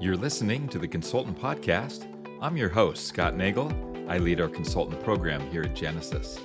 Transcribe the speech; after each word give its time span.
You're 0.00 0.16
listening 0.16 0.66
to 0.68 0.78
the 0.78 0.88
Consultant 0.88 1.38
Podcast. 1.38 2.06
I'm 2.40 2.56
your 2.56 2.70
host, 2.70 3.06
Scott 3.06 3.34
Nagel. 3.34 3.70
I 4.08 4.16
lead 4.16 4.40
our 4.40 4.48
consultant 4.48 5.04
program 5.04 5.42
here 5.50 5.60
at 5.60 5.74
Genesys. 5.74 6.40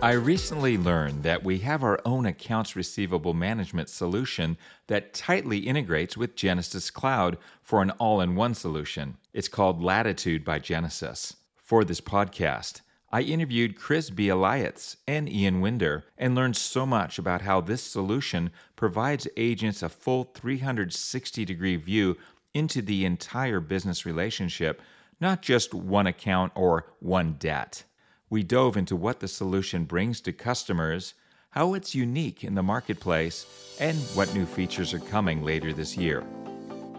I 0.00 0.12
recently 0.12 0.78
learned 0.78 1.24
that 1.24 1.42
we 1.42 1.58
have 1.58 1.82
our 1.82 1.98
own 2.04 2.26
accounts 2.26 2.76
receivable 2.76 3.34
management 3.34 3.88
solution 3.88 4.56
that 4.86 5.12
tightly 5.12 5.58
integrates 5.58 6.16
with 6.16 6.36
Genesys 6.36 6.92
Cloud 6.92 7.36
for 7.62 7.82
an 7.82 7.90
all 7.98 8.20
in 8.20 8.36
one 8.36 8.54
solution. 8.54 9.16
It's 9.32 9.48
called 9.48 9.82
Latitude 9.82 10.44
by 10.44 10.60
Genesys. 10.60 11.34
For 11.56 11.82
this 11.84 12.00
podcast, 12.00 12.82
I 13.12 13.22
interviewed 13.22 13.76
Chris 13.76 14.08
Bialyatz 14.08 14.94
and 15.08 15.28
Ian 15.28 15.60
Winder 15.60 16.04
and 16.16 16.36
learned 16.36 16.56
so 16.56 16.86
much 16.86 17.18
about 17.18 17.42
how 17.42 17.60
this 17.60 17.82
solution 17.82 18.50
provides 18.76 19.26
agents 19.36 19.82
a 19.82 19.88
full 19.88 20.30
360 20.32 21.44
degree 21.44 21.74
view 21.74 22.16
into 22.54 22.80
the 22.80 23.04
entire 23.04 23.58
business 23.58 24.06
relationship, 24.06 24.80
not 25.20 25.42
just 25.42 25.74
one 25.74 26.06
account 26.06 26.52
or 26.54 26.86
one 27.00 27.32
debt. 27.32 27.82
We 28.28 28.44
dove 28.44 28.76
into 28.76 28.94
what 28.94 29.18
the 29.18 29.26
solution 29.26 29.86
brings 29.86 30.20
to 30.20 30.32
customers, 30.32 31.14
how 31.50 31.74
it's 31.74 31.96
unique 31.96 32.44
in 32.44 32.54
the 32.54 32.62
marketplace, 32.62 33.44
and 33.80 33.98
what 34.14 34.32
new 34.34 34.46
features 34.46 34.94
are 34.94 35.00
coming 35.00 35.42
later 35.42 35.72
this 35.72 35.96
year. 35.96 36.22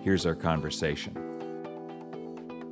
Here's 0.03 0.25
our 0.25 0.35
conversation. 0.35 1.15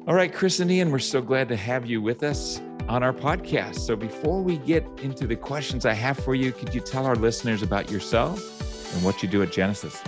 All 0.07 0.15
right, 0.15 0.33
Chris 0.33 0.59
and 0.59 0.69
Ian, 0.69 0.91
we're 0.91 0.99
so 0.99 1.21
glad 1.21 1.47
to 1.47 1.55
have 1.55 1.85
you 1.85 2.01
with 2.01 2.23
us 2.23 2.59
on 2.89 3.03
our 3.03 3.13
podcast. 3.13 3.75
So 3.75 3.95
before 3.95 4.41
we 4.41 4.57
get 4.57 4.83
into 5.03 5.27
the 5.27 5.35
questions 5.35 5.85
I 5.85 5.93
have 5.93 6.17
for 6.17 6.33
you, 6.33 6.51
could 6.51 6.73
you 6.73 6.81
tell 6.81 7.05
our 7.05 7.15
listeners 7.15 7.61
about 7.61 7.91
yourself 7.91 8.39
and 8.95 9.05
what 9.05 9.21
you 9.21 9.29
do 9.29 9.43
at 9.43 9.49
Genesys? 9.49 10.03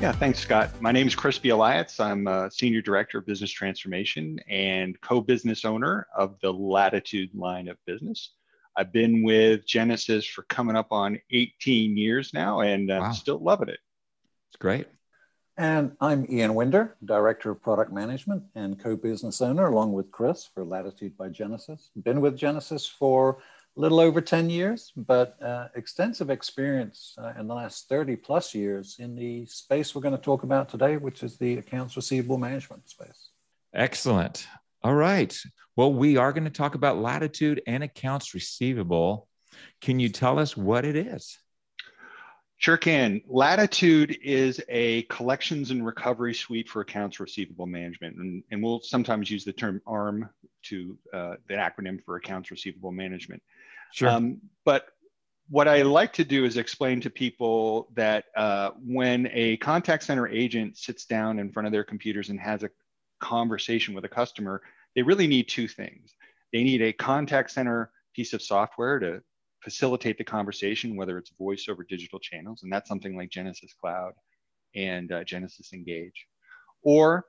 Yeah, 0.00 0.12
thanks, 0.12 0.38
Scott. 0.38 0.80
My 0.80 0.92
name 0.92 1.06
is 1.06 1.14
Chris 1.14 1.38
Bialyatz. 1.38 2.00
I'm 2.00 2.26
a 2.26 2.50
Senior 2.50 2.80
Director 2.80 3.18
of 3.18 3.26
Business 3.26 3.50
Transformation 3.50 4.40
and 4.48 4.98
co-business 5.02 5.66
owner 5.66 6.06
of 6.16 6.36
the 6.40 6.50
Latitude 6.50 7.34
line 7.34 7.68
of 7.68 7.76
business. 7.84 8.32
I've 8.78 8.94
been 8.94 9.22
with 9.22 9.66
Genesys 9.66 10.26
for 10.26 10.44
coming 10.44 10.76
up 10.76 10.92
on 10.92 11.20
18 11.30 11.98
years 11.98 12.32
now 12.32 12.60
and 12.60 12.90
I'm 12.90 13.02
wow. 13.02 13.12
still 13.12 13.38
loving 13.38 13.68
it. 13.68 13.78
It's 14.48 14.56
great. 14.58 14.86
And 15.60 15.94
I'm 16.00 16.24
Ian 16.32 16.54
Winder, 16.54 16.96
Director 17.04 17.50
of 17.50 17.60
Product 17.60 17.92
Management 17.92 18.42
and 18.54 18.82
co-business 18.82 19.42
owner, 19.42 19.66
along 19.66 19.92
with 19.92 20.10
Chris 20.10 20.48
for 20.54 20.64
Latitude 20.64 21.18
by 21.18 21.28
Genesys. 21.28 21.90
Been 22.02 22.22
with 22.22 22.38
Genesys 22.38 22.90
for 22.90 23.42
a 23.76 23.80
little 23.80 24.00
over 24.00 24.22
10 24.22 24.48
years, 24.48 24.90
but 24.96 25.36
uh, 25.42 25.68
extensive 25.74 26.30
experience 26.30 27.14
uh, 27.18 27.34
in 27.38 27.46
the 27.46 27.54
last 27.54 27.90
30 27.90 28.16
plus 28.16 28.54
years 28.54 28.96
in 29.00 29.14
the 29.14 29.44
space 29.44 29.94
we're 29.94 30.00
going 30.00 30.16
to 30.16 30.22
talk 30.22 30.44
about 30.44 30.70
today, 30.70 30.96
which 30.96 31.22
is 31.22 31.36
the 31.36 31.58
accounts 31.58 31.94
receivable 31.94 32.38
management 32.38 32.88
space. 32.88 33.28
Excellent. 33.74 34.46
All 34.82 34.94
right. 34.94 35.38
Well, 35.76 35.92
we 35.92 36.16
are 36.16 36.32
going 36.32 36.44
to 36.44 36.50
talk 36.50 36.74
about 36.74 37.02
Latitude 37.02 37.60
and 37.66 37.84
accounts 37.84 38.32
receivable. 38.32 39.28
Can 39.82 40.00
you 40.00 40.08
tell 40.08 40.38
us 40.38 40.56
what 40.56 40.86
it 40.86 40.96
is? 40.96 41.38
Sure 42.60 42.76
can. 42.76 43.22
Latitude 43.26 44.18
is 44.22 44.62
a 44.68 45.02
collections 45.04 45.70
and 45.70 45.84
recovery 45.84 46.34
suite 46.34 46.68
for 46.68 46.82
accounts 46.82 47.18
receivable 47.18 47.66
management. 47.66 48.16
And, 48.16 48.44
and 48.50 48.62
we'll 48.62 48.82
sometimes 48.82 49.30
use 49.30 49.46
the 49.46 49.52
term 49.54 49.80
ARM 49.86 50.28
to 50.64 50.98
uh, 51.14 51.36
the 51.48 51.54
acronym 51.54 52.04
for 52.04 52.16
accounts 52.16 52.50
receivable 52.50 52.92
management. 52.92 53.42
Sure. 53.94 54.10
Um, 54.10 54.42
but 54.66 54.88
what 55.48 55.68
I 55.68 55.80
like 55.80 56.12
to 56.12 56.24
do 56.24 56.44
is 56.44 56.58
explain 56.58 57.00
to 57.00 57.08
people 57.08 57.88
that 57.94 58.26
uh, 58.36 58.72
when 58.84 59.30
a 59.32 59.56
contact 59.56 60.02
center 60.02 60.28
agent 60.28 60.76
sits 60.76 61.06
down 61.06 61.38
in 61.38 61.50
front 61.50 61.66
of 61.66 61.72
their 61.72 61.82
computers 61.82 62.28
and 62.28 62.38
has 62.38 62.62
a 62.62 62.68
conversation 63.20 63.94
with 63.94 64.04
a 64.04 64.08
customer, 64.08 64.60
they 64.94 65.00
really 65.00 65.26
need 65.26 65.48
two 65.48 65.66
things. 65.66 66.14
They 66.52 66.62
need 66.62 66.82
a 66.82 66.92
contact 66.92 67.52
center 67.52 67.90
piece 68.14 68.34
of 68.34 68.42
software 68.42 68.98
to 68.98 69.22
facilitate 69.62 70.18
the 70.18 70.24
conversation, 70.24 70.96
whether 70.96 71.18
it's 71.18 71.30
voice 71.38 71.66
over 71.68 71.84
digital 71.84 72.18
channels, 72.18 72.62
and 72.62 72.72
that's 72.72 72.88
something 72.88 73.16
like 73.16 73.30
Genesys 73.30 73.76
Cloud 73.80 74.12
and 74.74 75.12
uh, 75.12 75.24
Genesys 75.24 75.72
Engage, 75.72 76.26
or 76.82 77.26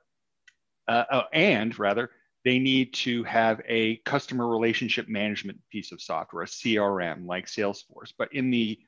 uh, 0.88 1.04
uh, 1.10 1.24
and 1.32 1.78
rather, 1.78 2.10
they 2.44 2.58
need 2.58 2.92
to 2.92 3.22
have 3.24 3.60
a 3.68 3.96
customer 3.98 4.48
relationship 4.48 5.08
management 5.08 5.58
piece 5.70 5.92
of 5.92 6.02
software, 6.02 6.42
a 6.42 6.46
CRM 6.46 7.26
like 7.26 7.46
Salesforce. 7.46 8.12
But 8.18 8.32
in 8.34 8.50
the 8.50 8.78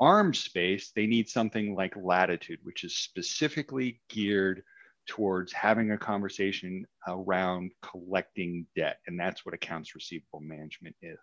ARM 0.00 0.34
space, 0.34 0.90
they 0.94 1.06
need 1.06 1.28
something 1.28 1.74
like 1.74 1.94
Latitude, 1.96 2.58
which 2.64 2.84
is 2.84 2.96
specifically 2.96 4.00
geared 4.08 4.62
towards 5.06 5.52
having 5.52 5.92
a 5.92 5.98
conversation 5.98 6.84
around 7.06 7.70
collecting 7.80 8.66
debt. 8.74 8.98
And 9.06 9.18
that's 9.18 9.46
what 9.46 9.54
accounts 9.54 9.94
receivable 9.94 10.40
management 10.40 10.96
is. 11.00 11.18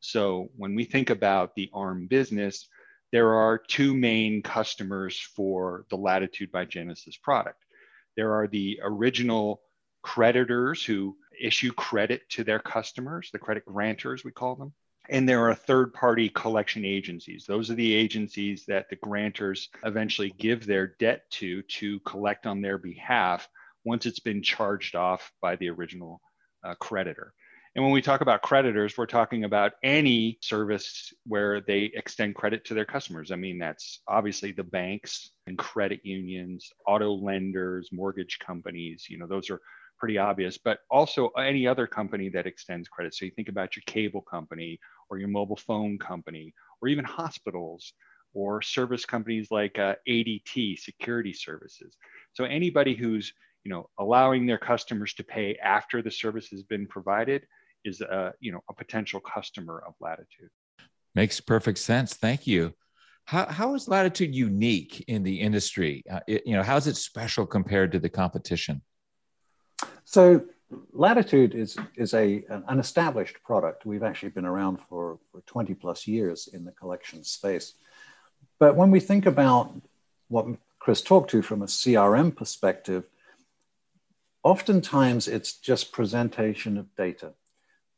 So 0.00 0.50
when 0.56 0.74
we 0.74 0.84
think 0.84 1.10
about 1.10 1.54
the 1.54 1.70
ARM 1.72 2.06
business, 2.06 2.68
there 3.12 3.34
are 3.34 3.58
two 3.58 3.94
main 3.94 4.42
customers 4.42 5.18
for 5.18 5.84
the 5.90 5.96
Latitude 5.96 6.52
by 6.52 6.64
Genesys 6.64 7.20
product. 7.20 7.64
There 8.16 8.34
are 8.34 8.46
the 8.46 8.80
original 8.82 9.62
creditors 10.02 10.84
who 10.84 11.16
issue 11.40 11.72
credit 11.72 12.28
to 12.30 12.44
their 12.44 12.58
customers, 12.58 13.30
the 13.32 13.38
credit 13.38 13.64
grantors, 13.66 14.24
we 14.24 14.30
call 14.30 14.56
them. 14.56 14.72
And 15.08 15.28
there 15.28 15.48
are 15.48 15.54
third 15.54 15.92
party 15.92 16.28
collection 16.28 16.84
agencies. 16.84 17.44
Those 17.46 17.70
are 17.70 17.74
the 17.74 17.94
agencies 17.94 18.64
that 18.66 18.88
the 18.90 18.96
grantors 18.96 19.68
eventually 19.84 20.32
give 20.38 20.66
their 20.66 20.94
debt 20.98 21.28
to 21.32 21.62
to 21.62 21.98
collect 22.00 22.46
on 22.46 22.60
their 22.60 22.78
behalf 22.78 23.48
once 23.84 24.06
it's 24.06 24.20
been 24.20 24.42
charged 24.42 24.94
off 24.94 25.32
by 25.40 25.56
the 25.56 25.68
original 25.70 26.20
uh, 26.62 26.74
creditor. 26.74 27.34
And 27.76 27.84
when 27.84 27.92
we 27.92 28.02
talk 28.02 28.20
about 28.20 28.42
creditors, 28.42 28.98
we're 28.98 29.06
talking 29.06 29.44
about 29.44 29.72
any 29.84 30.38
service 30.42 31.12
where 31.24 31.60
they 31.60 31.92
extend 31.94 32.34
credit 32.34 32.64
to 32.64 32.74
their 32.74 32.84
customers. 32.84 33.30
I 33.30 33.36
mean, 33.36 33.58
that's 33.58 34.00
obviously 34.08 34.50
the 34.50 34.64
banks 34.64 35.30
and 35.46 35.56
credit 35.56 36.00
unions, 36.02 36.68
auto 36.86 37.12
lenders, 37.12 37.88
mortgage 37.92 38.40
companies, 38.44 39.06
you 39.08 39.18
know, 39.18 39.26
those 39.28 39.50
are 39.50 39.60
pretty 40.00 40.18
obvious, 40.18 40.58
but 40.58 40.80
also 40.90 41.28
any 41.38 41.66
other 41.66 41.86
company 41.86 42.28
that 42.30 42.46
extends 42.46 42.88
credit. 42.88 43.14
So 43.14 43.24
you 43.24 43.30
think 43.30 43.48
about 43.48 43.76
your 43.76 43.84
cable 43.86 44.22
company 44.22 44.80
or 45.08 45.18
your 45.18 45.28
mobile 45.28 45.56
phone 45.56 45.98
company, 45.98 46.52
or 46.80 46.88
even 46.88 47.04
hospitals 47.04 47.92
or 48.32 48.62
service 48.62 49.04
companies 49.04 49.48
like 49.50 49.78
uh, 49.78 49.94
ADT, 50.08 50.78
security 50.78 51.32
services. 51.32 51.96
So 52.32 52.44
anybody 52.44 52.94
who's 52.94 53.32
you 53.64 53.70
know 53.70 53.90
allowing 53.98 54.46
their 54.46 54.58
customers 54.58 55.12
to 55.14 55.24
pay 55.24 55.56
after 55.62 56.02
the 56.02 56.10
service 56.10 56.48
has 56.48 56.62
been 56.62 56.86
provided 56.86 57.46
is 57.84 58.00
a 58.00 58.32
you 58.40 58.52
know 58.52 58.60
a 58.68 58.74
potential 58.74 59.20
customer 59.20 59.82
of 59.86 59.94
Latitude. 60.00 60.50
Makes 61.14 61.40
perfect 61.40 61.78
sense. 61.78 62.14
Thank 62.14 62.46
you. 62.46 62.74
How, 63.24 63.46
how 63.46 63.74
is 63.74 63.88
Latitude 63.88 64.34
unique 64.34 65.04
in 65.06 65.22
the 65.22 65.40
industry? 65.40 66.02
Uh, 66.10 66.20
it, 66.26 66.46
you 66.46 66.56
know, 66.56 66.62
how 66.62 66.76
is 66.76 66.86
it 66.86 66.96
special 66.96 67.46
compared 67.46 67.92
to 67.92 67.98
the 67.98 68.08
competition? 68.08 68.82
So 70.04 70.44
Latitude 70.92 71.54
is 71.54 71.76
is 71.96 72.14
a 72.14 72.44
an 72.48 72.78
established 72.78 73.42
product. 73.44 73.86
We've 73.86 74.02
actually 74.02 74.30
been 74.30 74.44
around 74.44 74.78
for, 74.88 75.18
for 75.30 75.40
20 75.46 75.74
plus 75.74 76.06
years 76.06 76.48
in 76.52 76.64
the 76.64 76.72
collection 76.72 77.24
space. 77.24 77.74
But 78.58 78.76
when 78.76 78.90
we 78.90 79.00
think 79.00 79.26
about 79.26 79.72
what 80.28 80.46
Chris 80.78 81.02
talked 81.02 81.30
to 81.30 81.42
from 81.42 81.62
a 81.62 81.66
CRM 81.66 82.34
perspective, 82.34 83.04
oftentimes 84.42 85.28
it's 85.28 85.54
just 85.54 85.92
presentation 85.92 86.78
of 86.78 86.94
data. 86.96 87.32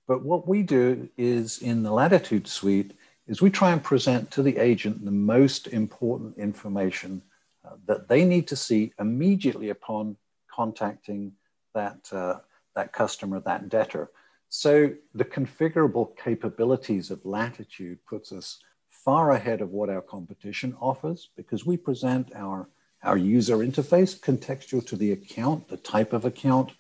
But 0.07 0.25
what 0.25 0.49
we 0.49 0.63
do 0.63 1.09
is 1.17 1.63
in 1.63 1.83
the 1.83 1.93
Latitude 1.93 2.49
suite 2.49 2.93
is 3.27 3.41
we 3.41 3.51
try 3.51 3.71
and 3.71 3.83
present 3.83 4.31
to 4.33 4.43
the 4.43 4.59
agent 4.59 5.05
the 5.05 5.11
most 5.11 5.69
important 5.69 6.37
information 6.39 7.23
uh, 7.65 7.77
that 7.87 8.09
they 8.09 8.25
need 8.25 8.49
to 8.49 8.57
see 8.57 8.93
immediately 8.99 9.71
upon 9.71 10.17
contacting 10.51 11.33
that, 11.75 12.09
uh, 12.13 12.39
that 12.75 12.93
customer, 12.93 13.41
that 13.41 13.69
debtor. 13.69 14.11
So 14.49 14.93
the 15.15 15.25
configurable 15.25 16.17
capabilities 16.17 17.11
of 17.11 17.25
Latitude 17.25 17.99
puts 18.07 18.33
us 18.33 18.59
far 18.91 19.33
ahead 19.33 19.61
of 19.61 19.71
what 19.71 19.89
our 19.89 20.03
competition 20.03 20.77
offers 20.81 21.31
because 21.37 21.65
we 21.65 21.77
present 21.77 22.31
our, 22.35 22.69
our 23.03 23.17
user 23.17 23.59
interface 23.59 24.19
contextual 24.19 24.87
to 24.87 24.97
the 24.97 25.13
account, 25.13 25.69
the 25.69 25.77
type 25.79 26.13
of 26.13 26.25
account, 26.25 26.73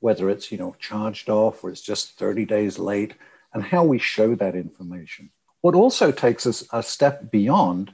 whether 0.00 0.30
it's 0.30 0.50
you 0.52 0.58
know 0.58 0.76
charged 0.78 1.28
off 1.28 1.62
or 1.62 1.70
it's 1.70 1.80
just 1.80 2.18
30 2.18 2.44
days 2.44 2.78
late, 2.78 3.14
and 3.52 3.62
how 3.62 3.84
we 3.84 3.98
show 3.98 4.34
that 4.34 4.54
information. 4.54 5.30
What 5.60 5.74
also 5.74 6.12
takes 6.12 6.46
us 6.46 6.64
a 6.72 6.82
step 6.82 7.30
beyond 7.30 7.92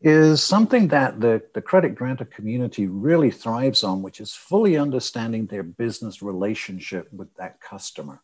is 0.00 0.42
something 0.42 0.88
that 0.88 1.18
the, 1.20 1.42
the 1.54 1.62
credit 1.62 1.94
grantor 1.94 2.26
community 2.26 2.86
really 2.86 3.30
thrives 3.30 3.82
on, 3.82 4.02
which 4.02 4.20
is 4.20 4.34
fully 4.34 4.76
understanding 4.76 5.46
their 5.46 5.62
business 5.62 6.22
relationship 6.22 7.10
with 7.12 7.34
that 7.36 7.60
customer. 7.60 8.20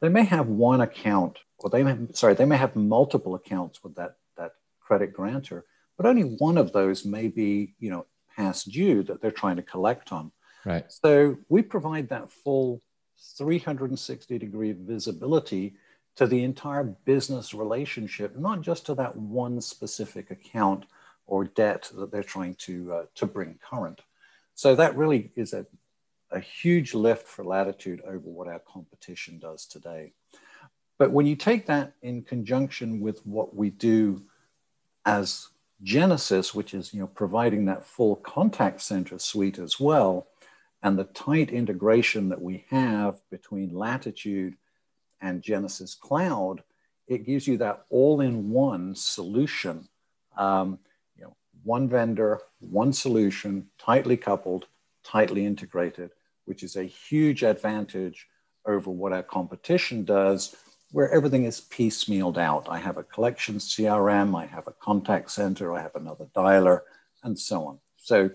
They 0.00 0.08
may 0.08 0.24
have 0.24 0.48
one 0.48 0.80
account, 0.80 1.38
or 1.58 1.70
they 1.70 1.84
may, 1.84 1.96
sorry, 2.12 2.34
they 2.34 2.46
may 2.46 2.56
have 2.56 2.74
multiple 2.74 3.36
accounts 3.36 3.84
with 3.84 3.94
that, 3.94 4.16
that 4.36 4.52
credit 4.80 5.12
grantor, 5.12 5.64
but 5.96 6.06
only 6.06 6.22
one 6.22 6.58
of 6.58 6.72
those 6.72 7.04
may 7.04 7.28
be, 7.28 7.74
you 7.78 7.90
know, 7.90 8.06
past 8.36 8.70
due 8.70 9.02
that 9.04 9.20
they're 9.20 9.30
trying 9.30 9.56
to 9.56 9.62
collect 9.62 10.12
on. 10.12 10.32
Right. 10.64 10.84
So 10.88 11.38
we 11.48 11.62
provide 11.62 12.08
that 12.10 12.30
full 12.30 12.82
360 13.38 14.38
degree 14.38 14.72
visibility 14.72 15.74
to 16.16 16.26
the 16.26 16.42
entire 16.42 16.84
business 16.84 17.54
relationship, 17.54 18.36
not 18.36 18.60
just 18.60 18.86
to 18.86 18.94
that 18.94 19.16
one 19.16 19.60
specific 19.60 20.30
account 20.30 20.86
or 21.26 21.44
debt 21.44 21.90
that 21.94 22.10
they're 22.10 22.22
trying 22.22 22.54
to, 22.56 22.92
uh, 22.92 23.04
to 23.14 23.26
bring 23.26 23.58
current. 23.62 24.00
So 24.54 24.74
that 24.74 24.96
really 24.96 25.30
is 25.36 25.52
a, 25.52 25.64
a 26.30 26.40
huge 26.40 26.92
lift 26.92 27.26
for 27.26 27.44
Latitude 27.44 28.02
over 28.06 28.28
what 28.28 28.48
our 28.48 28.58
competition 28.58 29.38
does 29.38 29.66
today. 29.66 30.12
But 30.98 31.12
when 31.12 31.26
you 31.26 31.36
take 31.36 31.66
that 31.66 31.94
in 32.02 32.22
conjunction 32.22 33.00
with 33.00 33.24
what 33.24 33.56
we 33.56 33.70
do 33.70 34.22
as 35.06 35.48
Genesys, 35.82 36.54
which 36.54 36.74
is 36.74 36.92
you 36.92 37.00
know 37.00 37.06
providing 37.06 37.64
that 37.66 37.86
full 37.86 38.16
contact 38.16 38.82
center 38.82 39.18
suite 39.18 39.58
as 39.58 39.80
well, 39.80 40.26
and 40.82 40.98
the 40.98 41.04
tight 41.04 41.50
integration 41.50 42.28
that 42.30 42.40
we 42.40 42.64
have 42.70 43.20
between 43.30 43.74
Latitude 43.74 44.56
and 45.20 45.42
Genesys 45.42 45.98
Cloud, 45.98 46.62
it 47.06 47.26
gives 47.26 47.46
you 47.46 47.58
that 47.58 47.84
all-in-one 47.90 48.94
solution. 48.94 49.88
Um, 50.36 50.78
you 51.16 51.24
know, 51.24 51.36
one 51.64 51.88
vendor, 51.88 52.40
one 52.60 52.92
solution, 52.92 53.66
tightly 53.78 54.16
coupled, 54.16 54.66
tightly 55.04 55.44
integrated, 55.44 56.10
which 56.46 56.62
is 56.62 56.76
a 56.76 56.84
huge 56.84 57.42
advantage 57.42 58.26
over 58.64 58.90
what 58.90 59.12
our 59.12 59.22
competition 59.22 60.04
does, 60.04 60.56
where 60.92 61.10
everything 61.10 61.44
is 61.44 61.60
piecemealed 61.60 62.38
out. 62.38 62.68
I 62.68 62.78
have 62.78 62.96
a 62.96 63.02
collection 63.02 63.56
CRM, 63.56 64.38
I 64.38 64.46
have 64.46 64.66
a 64.66 64.72
contact 64.72 65.30
center, 65.30 65.74
I 65.74 65.82
have 65.82 65.94
another 65.94 66.26
dialer, 66.34 66.80
and 67.22 67.38
so 67.38 67.66
on. 67.66 67.78
So 67.96 68.30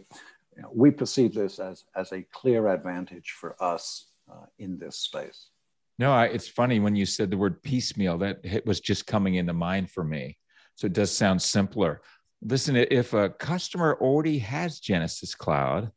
know, 0.62 0.72
we 0.74 0.92
perceive 0.92 1.34
this 1.34 1.60
as, 1.60 1.84
as 1.96 2.12
a 2.12 2.22
clear 2.31 2.68
advantage 2.68 3.36
for 3.40 3.56
us 3.62 4.07
uh, 4.31 4.46
in 4.60 4.78
this 4.78 4.98
space. 4.98 5.50
No, 5.98 6.12
I, 6.12 6.25
it's 6.25 6.48
funny 6.48 6.80
when 6.80 6.96
you 6.96 7.06
said 7.06 7.31
the 7.31 7.38
word 7.38 7.63
piecemeal, 7.63 8.18
that 8.19 8.66
was 8.66 8.80
just 8.80 9.07
coming 9.07 9.36
into 9.36 9.54
mind 9.54 9.90
for 9.90 10.04
me. 10.04 10.38
So 10.75 10.88
it 10.88 10.94
does 10.94 11.16
sound 11.16 11.42
simpler. 11.42 12.02
Listen, 12.42 12.75
if 12.75 13.13
a 13.13 13.30
customer 13.30 13.98
already 14.02 14.40
has 14.40 14.81
Genesys 14.81 15.38
Cloud, 15.38 15.92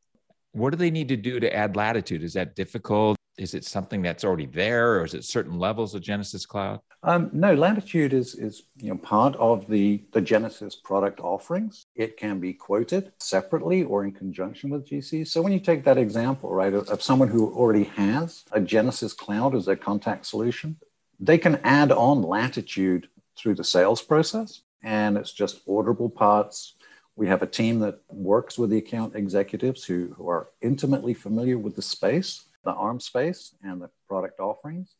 what 0.52 0.70
do 0.70 0.76
they 0.76 0.90
need 0.90 1.08
to 1.08 1.16
do 1.16 1.40
to 1.40 1.54
add 1.54 1.76
latitude? 1.76 2.22
Is 2.22 2.34
that 2.34 2.54
difficult? 2.54 3.17
Is 3.38 3.54
it 3.54 3.64
something 3.64 4.02
that's 4.02 4.24
already 4.24 4.46
there, 4.46 4.98
or 4.98 5.04
is 5.04 5.14
it 5.14 5.24
certain 5.24 5.58
levels 5.58 5.94
of 5.94 6.02
Genesys 6.02 6.46
Cloud? 6.46 6.80
Um, 7.04 7.30
no, 7.32 7.54
Latitude 7.54 8.12
is 8.12 8.34
is 8.34 8.64
you 8.76 8.90
know 8.90 8.96
part 8.96 9.36
of 9.36 9.68
the 9.68 10.02
the 10.12 10.20
Genesys 10.20 10.82
product 10.82 11.20
offerings. 11.20 11.86
It 11.94 12.16
can 12.16 12.40
be 12.40 12.52
quoted 12.52 13.12
separately 13.20 13.84
or 13.84 14.04
in 14.04 14.10
conjunction 14.10 14.70
with 14.70 14.88
GC. 14.88 15.28
So 15.28 15.40
when 15.40 15.52
you 15.52 15.60
take 15.60 15.84
that 15.84 15.98
example, 15.98 16.52
right, 16.52 16.74
of, 16.74 16.88
of 16.88 17.00
someone 17.00 17.28
who 17.28 17.54
already 17.54 17.84
has 17.84 18.44
a 18.50 18.60
Genesys 18.60 19.16
Cloud 19.16 19.54
as 19.54 19.66
their 19.66 19.76
contact 19.76 20.26
solution, 20.26 20.76
they 21.20 21.38
can 21.38 21.60
add 21.62 21.92
on 21.92 22.22
Latitude 22.22 23.08
through 23.36 23.54
the 23.54 23.64
sales 23.64 24.02
process, 24.02 24.62
and 24.82 25.16
it's 25.16 25.32
just 25.32 25.64
orderable 25.68 26.12
parts. 26.12 26.74
We 27.14 27.28
have 27.28 27.42
a 27.42 27.46
team 27.46 27.78
that 27.80 28.00
works 28.08 28.58
with 28.58 28.70
the 28.70 28.78
account 28.78 29.14
executives 29.14 29.84
who, 29.84 30.14
who 30.16 30.28
are 30.28 30.48
intimately 30.60 31.14
familiar 31.14 31.58
with 31.58 31.74
the 31.74 31.82
space 31.82 32.44
the 32.64 32.72
ARM 32.72 33.00
space 33.00 33.54
and 33.62 33.80
the 33.80 33.90
product 34.08 34.40
offerings 34.40 34.94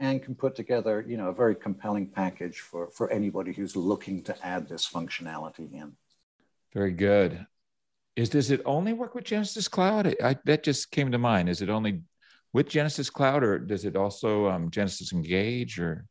and 0.00 0.22
can 0.22 0.34
put 0.34 0.56
together, 0.56 1.04
you 1.06 1.16
know, 1.16 1.28
a 1.28 1.32
very 1.32 1.54
compelling 1.54 2.08
package 2.08 2.58
for, 2.58 2.90
for 2.90 3.10
anybody 3.10 3.52
who's 3.52 3.76
looking 3.76 4.22
to 4.24 4.46
add 4.46 4.68
this 4.68 4.88
functionality 4.88 5.72
in. 5.72 5.92
Very 6.74 6.92
good. 6.92 7.46
Is 8.16 8.28
does 8.28 8.50
it 8.50 8.60
only 8.64 8.92
work 8.92 9.14
with 9.14 9.24
Genesys 9.24 9.70
Cloud? 9.70 10.14
I, 10.22 10.36
that 10.44 10.64
just 10.64 10.90
came 10.90 11.12
to 11.12 11.18
mind. 11.18 11.48
Is 11.48 11.62
it 11.62 11.70
only 11.70 12.02
with 12.52 12.68
Genesys 12.68 13.10
Cloud, 13.10 13.42
or 13.42 13.58
does 13.58 13.84
it 13.84 13.96
also 13.96 14.48
um, 14.48 14.70
Genesys 14.70 15.12
Engage? 15.12 15.78
Or 15.78 16.04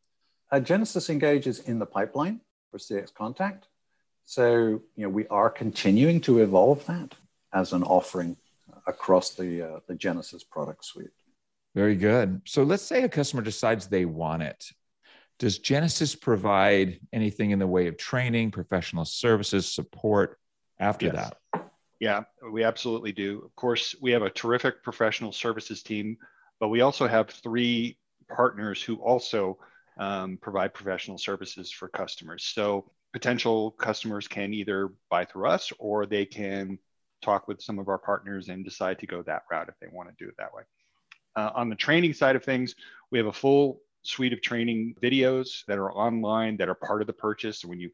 uh, 0.52 0.60
Genesys 0.60 1.10
Engage 1.10 1.46
is 1.46 1.60
in 1.60 1.78
the 1.78 1.86
pipeline 1.86 2.42
for 2.72 2.78
CX 2.80 3.14
Contact, 3.14 3.68
so 4.24 4.82
you 4.96 5.04
know 5.04 5.10
we 5.10 5.28
are 5.28 5.50
continuing 5.50 6.22
to 6.22 6.40
evolve 6.40 6.86
that 6.88 7.14
as 7.54 7.74
an 7.74 7.84
offering 7.84 8.38
across 8.88 9.32
the, 9.32 9.76
uh, 9.76 9.80
the 9.88 9.96
Genesys 9.96 10.48
product 10.50 10.86
suite. 10.86 11.12
Very 11.76 11.96
good. 11.96 12.42
So 12.46 12.64
let's 12.64 12.84
say 12.84 13.04
a 13.04 13.10
customer 13.10 13.42
decides 13.42 13.88
they 13.88 14.06
want 14.06 14.44
it. 14.44 14.66
Does 15.40 15.58
Genesys 15.58 16.20
provide 16.20 17.00
anything 17.14 17.52
in 17.52 17.60
the 17.60 17.68
way 17.68 17.88
of 17.88 17.98
training, 17.98 18.52
professional 18.52 19.06
services, 19.06 19.68
support 19.74 20.38
after 20.80 21.08
yes. 21.08 21.32
that? 21.54 21.72
Yeah, 22.00 22.24
we 22.52 22.64
absolutely 22.64 23.12
do. 23.12 23.42
Of 23.46 23.56
course, 23.56 23.96
we 24.02 24.12
have 24.12 24.24
a 24.24 24.30
terrific 24.30 24.84
professional 24.84 25.32
services 25.32 25.84
team, 25.84 26.18
but 26.60 26.70
we 26.70 26.82
also 26.82 27.08
have 27.08 27.30
three 27.30 27.98
partners 28.28 28.82
who 28.82 28.96
also 28.96 29.58
um, 29.98 30.38
provide 30.42 30.74
professional 30.74 31.18
services 31.18 31.72
for 31.72 31.88
customers. 31.88 32.44
So 32.44 32.92
potential 33.14 33.72
customers 33.72 34.28
can 34.28 34.54
either 34.54 34.90
buy 35.10 35.26
through 35.26 35.48
us 35.48 35.72
or 35.80 36.06
they 36.06 36.26
can 36.26 36.80
talk 37.22 37.48
with 37.48 37.62
some 37.62 37.80
of 37.80 37.88
our 37.88 37.98
partners 37.98 38.50
and 38.50 38.64
decide 38.64 39.00
to 39.00 39.08
go 39.08 39.22
that 39.24 39.44
route 39.52 39.70
if 39.70 39.76
they 39.80 39.88
want 39.92 40.10
to 40.10 40.24
do 40.24 40.30
it 40.30 40.36
that 40.38 40.54
way. 40.54 40.64
Uh, 41.36 41.52
on 41.56 41.70
the 41.70 41.76
training 41.76 42.14
side 42.14 42.36
of 42.36 42.44
things, 42.44 42.76
we 43.12 43.18
have 43.18 43.28
a 43.28 43.34
full 43.34 43.80
suite 44.04 44.34
of 44.34 44.42
training 44.42 44.96
videos 45.02 45.64
that 45.68 45.78
are 45.78 45.92
online 45.94 46.58
that 46.58 46.70
are 46.70 46.76
part 46.76 47.02
of 47.02 47.08
the 47.08 47.14
purchase. 47.14 47.60
So 47.60 47.68
when 47.68 47.80
you 47.80 47.90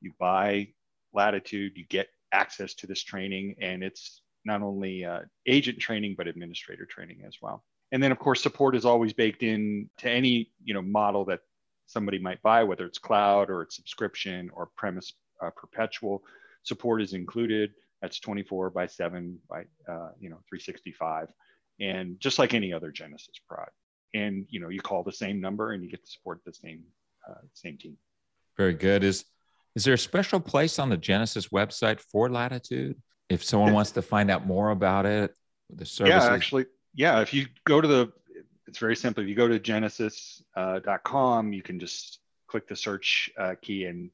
you 0.00 0.12
buy 0.18 0.68
Latitude, 1.12 1.72
you 1.76 1.84
get 1.88 2.08
access 2.32 2.74
to 2.74 2.86
this 2.86 3.02
training, 3.02 3.56
and 3.60 3.82
it's 3.82 4.22
not 4.44 4.62
only 4.62 5.04
uh, 5.04 5.20
agent 5.46 5.78
training 5.78 6.14
but 6.16 6.26
administrator 6.26 6.86
training 6.86 7.22
as 7.26 7.36
well. 7.42 7.64
And 7.92 8.02
then 8.02 8.12
of 8.12 8.18
course 8.18 8.42
support 8.42 8.74
is 8.74 8.84
always 8.84 9.12
baked 9.12 9.42
in 9.42 9.90
to 9.98 10.10
any 10.10 10.50
you 10.64 10.74
know 10.74 10.82
model 10.82 11.24
that 11.26 11.40
somebody 11.86 12.18
might 12.18 12.40
buy, 12.42 12.64
whether 12.64 12.86
it's 12.86 12.98
cloud 12.98 13.50
or 13.50 13.62
it's 13.62 13.76
subscription 13.76 14.50
or 14.54 14.70
premise 14.76 15.12
uh, 15.42 15.50
perpetual. 15.50 16.22
Support 16.62 17.02
is 17.02 17.14
included. 17.14 17.72
That's 18.02 18.18
24 18.20 18.70
by 18.70 18.86
7 18.86 19.38
by 19.48 19.60
uh, 19.88 20.10
you 20.18 20.30
know 20.30 20.40
365, 20.48 21.28
and 21.80 22.18
just 22.18 22.38
like 22.38 22.54
any 22.54 22.72
other 22.72 22.90
Genesys 22.92 23.28
product. 23.48 23.74
And 24.14 24.46
you 24.48 24.60
know 24.60 24.68
you 24.68 24.80
call 24.80 25.02
the 25.02 25.12
same 25.12 25.40
number 25.40 25.72
and 25.72 25.82
you 25.84 25.90
get 25.90 26.04
to 26.04 26.10
support 26.10 26.40
the 26.44 26.52
same 26.52 26.82
uh, 27.28 27.34
same 27.54 27.76
team. 27.78 27.96
Very 28.56 28.74
good. 28.74 29.04
Is 29.04 29.24
is 29.76 29.84
there 29.84 29.94
a 29.94 29.98
special 29.98 30.40
place 30.40 30.78
on 30.78 30.88
the 30.88 30.98
Genesys 30.98 31.50
website 31.50 32.00
for 32.00 32.28
Latitude 32.28 33.00
if 33.28 33.44
someone 33.44 33.72
wants 33.72 33.92
to 33.92 34.02
find 34.02 34.30
out 34.30 34.46
more 34.46 34.70
about 34.70 35.06
it? 35.06 35.34
The 35.72 35.86
services? 35.86 36.24
Yeah, 36.24 36.34
actually, 36.34 36.66
yeah. 36.94 37.20
If 37.20 37.32
you 37.32 37.46
go 37.64 37.80
to 37.80 37.86
the, 37.86 38.12
it's 38.66 38.78
very 38.78 38.96
simple. 38.96 39.22
If 39.22 39.28
you 39.28 39.36
go 39.36 39.46
to 39.46 39.60
genesys.com, 39.60 41.46
uh, 41.46 41.50
you 41.50 41.62
can 41.62 41.78
just 41.78 42.18
click 42.48 42.66
the 42.66 42.74
search 42.74 43.30
uh, 43.38 43.54
key 43.62 43.84
and 43.84 44.10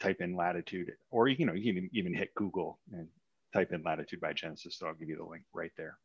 type 0.00 0.20
in 0.20 0.34
latitude, 0.34 0.92
or 1.10 1.28
you 1.28 1.44
know, 1.44 1.52
you 1.52 1.74
can 1.74 1.90
even 1.92 2.14
hit 2.14 2.34
Google 2.34 2.78
and 2.92 3.08
type 3.54 3.72
in 3.72 3.82
latitude 3.82 4.20
by 4.20 4.32
Genesys. 4.32 4.72
So 4.72 4.86
I'll 4.86 4.94
give 4.94 5.08
you 5.08 5.16
the 5.16 5.24
link 5.24 5.44
right 5.54 5.72
there. 5.76 5.96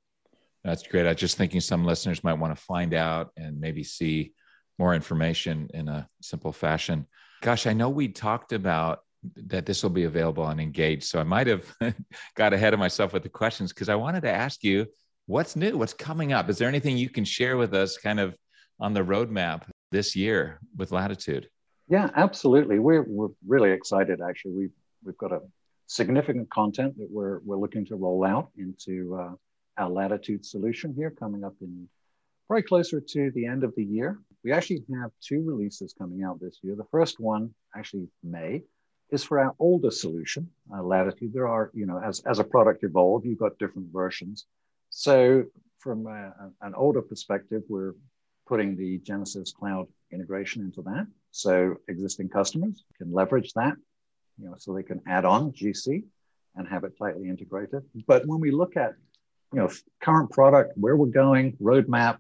That's 0.64 0.84
great. 0.84 1.06
I 1.06 1.10
was 1.10 1.18
just 1.18 1.38
thinking 1.38 1.62
some 1.62 1.86
listeners 1.86 2.24
might 2.24 2.34
want 2.34 2.56
to 2.56 2.62
find 2.62 2.94
out 2.94 3.32
and 3.38 3.60
maybe 3.60 3.84
see 3.84 4.34
more 4.78 4.94
information 4.94 5.70
in 5.74 5.88
a 5.88 6.08
simple 6.22 6.52
fashion. 6.52 7.08
Gosh, 7.42 7.66
I 7.66 7.74
know 7.74 7.90
we 7.90 8.10
talked 8.10 8.54
about 8.54 9.00
that 9.48 9.66
this 9.66 9.84
will 9.84 9.90
be 9.90 10.04
available 10.04 10.44
on 10.44 10.60
Engage. 10.60 11.04
So 11.04 11.20
I 11.20 11.24
might 11.24 11.48
have 11.48 11.66
got 12.36 12.54
ahead 12.54 12.74
of 12.74 12.80
myself 12.80 13.14
with 13.14 13.24
the 13.24 13.30
questions 13.30 13.74
because 13.74 13.90
I 13.90 13.96
wanted 13.96 14.22
to 14.22 14.32
ask 14.32 14.64
you 14.64 14.86
what's 15.26 15.56
new, 15.56 15.78
what's 15.78 15.94
coming 15.94 16.34
up. 16.34 16.50
Is 16.50 16.58
there 16.58 16.70
anything 16.70 16.98
you 16.98 17.10
can 17.10 17.26
share 17.26 17.58
with 17.58 17.74
us 17.74 17.98
kind 17.98 18.20
of 18.20 18.36
on 18.80 18.94
the 18.94 19.02
roadmap 19.02 19.64
this 19.92 20.16
year 20.16 20.60
with 20.78 20.92
Latitude? 20.92 21.50
Yeah, 21.90 22.10
absolutely. 22.16 22.80
We're, 22.80 23.04
we're 23.04 23.30
really 23.48 23.72
excited, 23.72 24.22
actually. 24.22 24.54
We've, 24.54 24.72
we've 25.04 25.18
got 25.18 25.32
a 25.32 25.42
significant 25.90 26.48
content 26.52 26.96
that 26.98 27.10
we're, 27.10 27.40
we're 27.40 27.58
looking 27.58 27.84
to 27.84 27.96
roll 27.96 28.24
out 28.24 28.50
into 28.58 29.20
uh, 29.20 29.34
our 29.82 29.90
Latitude 29.90 30.46
solution 30.46 30.94
here 30.96 31.10
coming 31.10 31.44
up 31.44 31.56
in 31.62 31.90
probably 32.48 32.62
closer 32.62 33.02
to 33.02 33.32
the 33.32 33.48
end 33.48 33.64
of 33.64 33.74
the 33.76 33.84
year. 33.84 34.20
We 34.44 34.52
actually 34.52 34.84
have 35.02 35.10
two 35.20 35.44
releases 35.44 35.96
coming 35.98 36.24
out 36.24 36.40
this 36.40 36.60
year. 36.62 36.76
The 36.76 36.86
first 36.92 37.20
one, 37.20 37.54
actually 37.76 38.08
May, 38.24 38.62
is 39.10 39.24
for 39.24 39.40
our 39.40 39.56
older 39.58 39.90
solution, 39.90 40.48
uh, 40.72 40.84
Latitude. 40.84 41.34
There 41.34 41.48
are, 41.48 41.72
you 41.74 41.88
know, 41.88 42.00
as, 42.00 42.22
as 42.28 42.38
a 42.38 42.44
product 42.44 42.84
evolves, 42.84 43.26
you've 43.26 43.40
got 43.40 43.58
different 43.58 43.92
versions. 43.92 44.46
So 44.92 45.44
from 45.80 46.06
a, 46.06 46.52
an 46.62 46.76
older 46.76 47.02
perspective, 47.02 47.64
we're 47.68 47.96
putting 48.48 48.78
the 48.78 49.00
Genesys 49.00 49.54
Cloud 49.56 49.88
integration 50.12 50.62
into 50.62 50.84
that. 50.84 51.08
So 51.32 51.78
existing 51.88 52.30
customers 52.30 52.84
can 53.00 53.12
leverage 53.12 53.54
that 53.54 53.74
you 54.40 54.48
know, 54.50 54.56
so 54.58 54.74
they 54.74 54.84
can 54.84 55.02
add 55.08 55.26
on 55.26 55.52
GC 55.52 56.04
and 56.56 56.68
have 56.68 56.84
it 56.84 56.94
tightly 56.98 57.30
integrated. 57.30 57.84
But 58.08 58.26
when 58.26 58.40
we 58.40 58.52
look 58.52 58.78
at, 58.78 58.94
you 59.54 59.60
know, 59.60 59.70
current 60.02 60.32
product, 60.32 60.74
where 60.78 60.96
we're 60.96 61.08
going, 61.08 61.58
roadmap, 61.62 62.18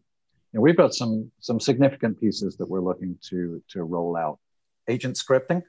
you 0.51 0.57
know, 0.57 0.61
we've 0.61 0.77
got 0.77 0.93
some 0.93 1.31
some 1.39 1.59
significant 1.59 2.19
pieces 2.19 2.57
that 2.57 2.67
we're 2.67 2.81
looking 2.81 3.17
to 3.29 3.61
to 3.69 3.83
roll 3.83 4.15
out. 4.15 4.39
Agent 4.87 5.15
scripting, 5.15 5.61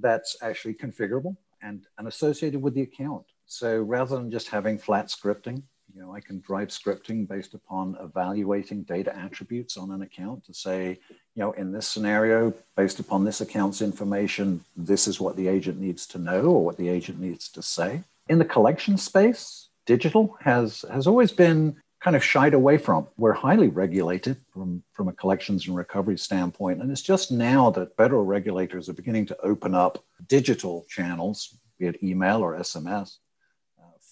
that's 0.00 0.36
actually 0.42 0.74
configurable 0.74 1.36
and, 1.62 1.86
and 1.98 2.08
associated 2.08 2.60
with 2.60 2.74
the 2.74 2.82
account. 2.82 3.24
So 3.46 3.78
rather 3.78 4.16
than 4.16 4.30
just 4.30 4.48
having 4.48 4.78
flat 4.78 5.06
scripting, 5.06 5.62
You 5.96 6.02
know, 6.02 6.14
I 6.14 6.20
can 6.20 6.40
drive 6.40 6.68
scripting 6.68 7.26
based 7.26 7.54
upon 7.54 7.96
evaluating 8.02 8.82
data 8.82 9.16
attributes 9.16 9.78
on 9.78 9.90
an 9.92 10.02
account 10.02 10.44
to 10.44 10.52
say, 10.52 10.98
you 11.08 11.42
know, 11.42 11.52
in 11.52 11.72
this 11.72 11.88
scenario, 11.88 12.52
based 12.76 13.00
upon 13.00 13.24
this 13.24 13.40
account's 13.40 13.80
information, 13.80 14.62
this 14.76 15.08
is 15.08 15.20
what 15.20 15.36
the 15.36 15.48
agent 15.48 15.80
needs 15.80 16.06
to 16.08 16.18
know 16.18 16.42
or 16.42 16.62
what 16.62 16.76
the 16.76 16.90
agent 16.90 17.18
needs 17.18 17.48
to 17.48 17.62
say. 17.62 18.02
In 18.28 18.38
the 18.38 18.44
collection 18.44 18.98
space, 18.98 19.70
digital 19.86 20.36
has 20.42 20.84
has 20.92 21.06
always 21.06 21.32
been 21.32 21.76
kind 22.02 22.14
of 22.14 22.22
shied 22.22 22.52
away 22.52 22.76
from. 22.76 23.06
We're 23.16 23.32
highly 23.32 23.68
regulated 23.68 24.36
from, 24.52 24.82
from 24.92 25.08
a 25.08 25.14
collections 25.14 25.66
and 25.66 25.74
recovery 25.74 26.18
standpoint. 26.18 26.82
And 26.82 26.90
it's 26.90 27.00
just 27.00 27.32
now 27.32 27.70
that 27.70 27.96
federal 27.96 28.26
regulators 28.26 28.90
are 28.90 28.92
beginning 29.00 29.24
to 29.26 29.40
open 29.40 29.74
up 29.74 30.04
digital 30.26 30.84
channels, 30.90 31.56
be 31.78 31.86
it 31.86 32.02
email 32.02 32.42
or 32.42 32.54
SMS, 32.58 33.16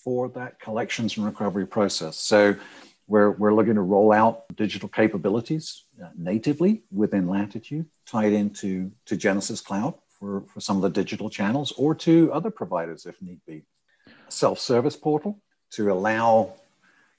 for 0.05 0.29
that 0.29 0.61
collections 0.61 1.17
and 1.17 1.25
recovery 1.25 1.67
process. 1.67 2.19
So 2.19 2.55
we're, 3.07 3.31
we're 3.33 3.55
looking 3.55 3.75
to 3.75 3.81
roll 3.81 4.13
out 4.13 4.45
digital 4.55 4.89
capabilities 4.89 5.85
uh, 6.03 6.09
natively 6.17 6.83
within 6.93 7.27
Latitude, 7.27 7.87
tied 8.07 8.33
into 8.33 8.93
to 9.07 9.17
Genesys 9.17 9.65
Cloud 9.65 9.95
for, 10.09 10.43
for 10.43 10.61
some 10.61 10.77
of 10.77 10.83
the 10.83 10.91
digital 10.91 11.31
channels 11.31 11.73
or 11.73 11.95
to 11.97 12.33
other 12.33 12.51
providers 12.51 13.07
if 13.07 13.21
need 13.21 13.41
be. 13.47 13.65
Self-service 14.29 14.97
portal 14.97 15.41
to 15.71 15.91
allow 15.91 16.55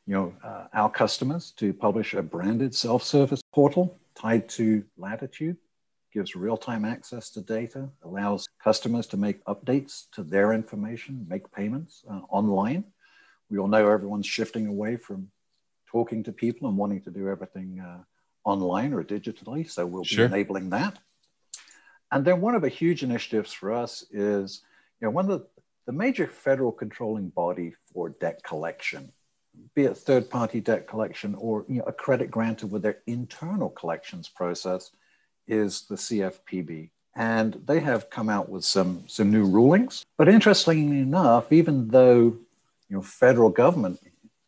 you 0.07 0.13
know, 0.13 0.33
uh, 0.43 0.67
our 0.73 0.89
customers 0.89 1.51
to 1.57 1.73
publish 1.73 2.13
a 2.13 2.21
branded 2.21 2.73
self-service 2.73 3.41
portal 3.53 3.97
tied 4.15 4.47
to 4.49 4.83
Latitude, 4.97 5.57
gives 6.15 6.33
real-time 6.33 6.85
access 6.85 7.29
to 7.29 7.41
data, 7.41 7.89
allows 8.03 8.47
customers 8.63 9.05
to 9.05 9.17
make 9.17 9.43
updates 9.45 10.05
to 10.13 10.23
their 10.23 10.53
information, 10.53 11.25
make 11.29 11.51
payments 11.51 12.05
uh, 12.09 12.21
online. 12.29 12.85
We 13.49 13.59
all 13.59 13.67
know 13.67 13.89
everyone's 13.89 14.25
shifting 14.25 14.65
away 14.65 14.95
from 14.95 15.29
talking 15.91 16.23
to 16.23 16.31
people 16.31 16.69
and 16.69 16.77
wanting 16.77 17.01
to 17.01 17.11
do 17.11 17.27
everything 17.27 17.81
uh, 17.81 18.03
online 18.45 18.93
or 18.93 19.03
digitally, 19.03 19.69
so 19.69 19.85
we'll 19.85 20.05
sure. 20.05 20.29
be 20.29 20.33
enabling 20.33 20.69
that. 20.69 20.97
And 22.13 22.23
then 22.23 22.39
one 22.39 22.55
of 22.55 22.61
the 22.61 22.69
huge 22.69 23.03
initiatives 23.03 23.51
for 23.51 23.73
us 23.73 24.05
is, 24.09 24.61
you 25.01 25.07
know, 25.07 25.11
one 25.11 25.29
of 25.29 25.37
the, 25.37 25.45
the 25.85 25.91
major 25.91 26.27
federal 26.27 26.71
controlling 26.71 27.27
body 27.27 27.75
for 27.91 28.09
debt 28.09 28.41
collection 28.41 29.11
be 29.73 29.83
it 29.85 29.95
third 29.95 30.29
party 30.29 30.59
debt 30.59 30.87
collection 30.87 31.33
or 31.35 31.65
you 31.69 31.79
know, 31.79 31.85
a 31.85 31.93
credit 31.93 32.29
granted 32.29 32.71
with 32.71 32.81
their 32.81 32.99
internal 33.07 33.69
collections 33.69 34.27
process, 34.27 34.91
is 35.47 35.83
the 35.83 35.95
CFPB. 35.95 36.89
And 37.15 37.61
they 37.65 37.79
have 37.79 38.09
come 38.09 38.29
out 38.29 38.49
with 38.49 38.65
some, 38.65 39.03
some 39.07 39.31
new 39.31 39.45
rulings. 39.45 40.05
But 40.17 40.27
interestingly 40.27 40.99
enough, 40.99 41.51
even 41.51 41.87
though 41.87 42.37
you 42.89 42.97
know, 42.97 43.01
federal 43.01 43.49
government 43.49 43.99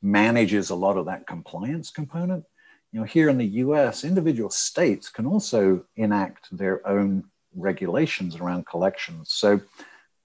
manages 0.01 0.69
a 0.69 0.75
lot 0.75 0.97
of 0.97 1.05
that 1.05 1.25
compliance 1.27 1.89
component, 1.89 2.45
you 2.91 2.99
know, 2.99 3.05
here 3.05 3.29
in 3.29 3.37
the 3.37 3.45
US, 3.45 4.03
individual 4.03 4.49
states 4.49 5.09
can 5.09 5.25
also 5.25 5.83
enact 5.95 6.55
their 6.55 6.85
own 6.87 7.23
regulations 7.55 8.35
around 8.35 8.65
collections. 8.65 9.31
So 9.31 9.61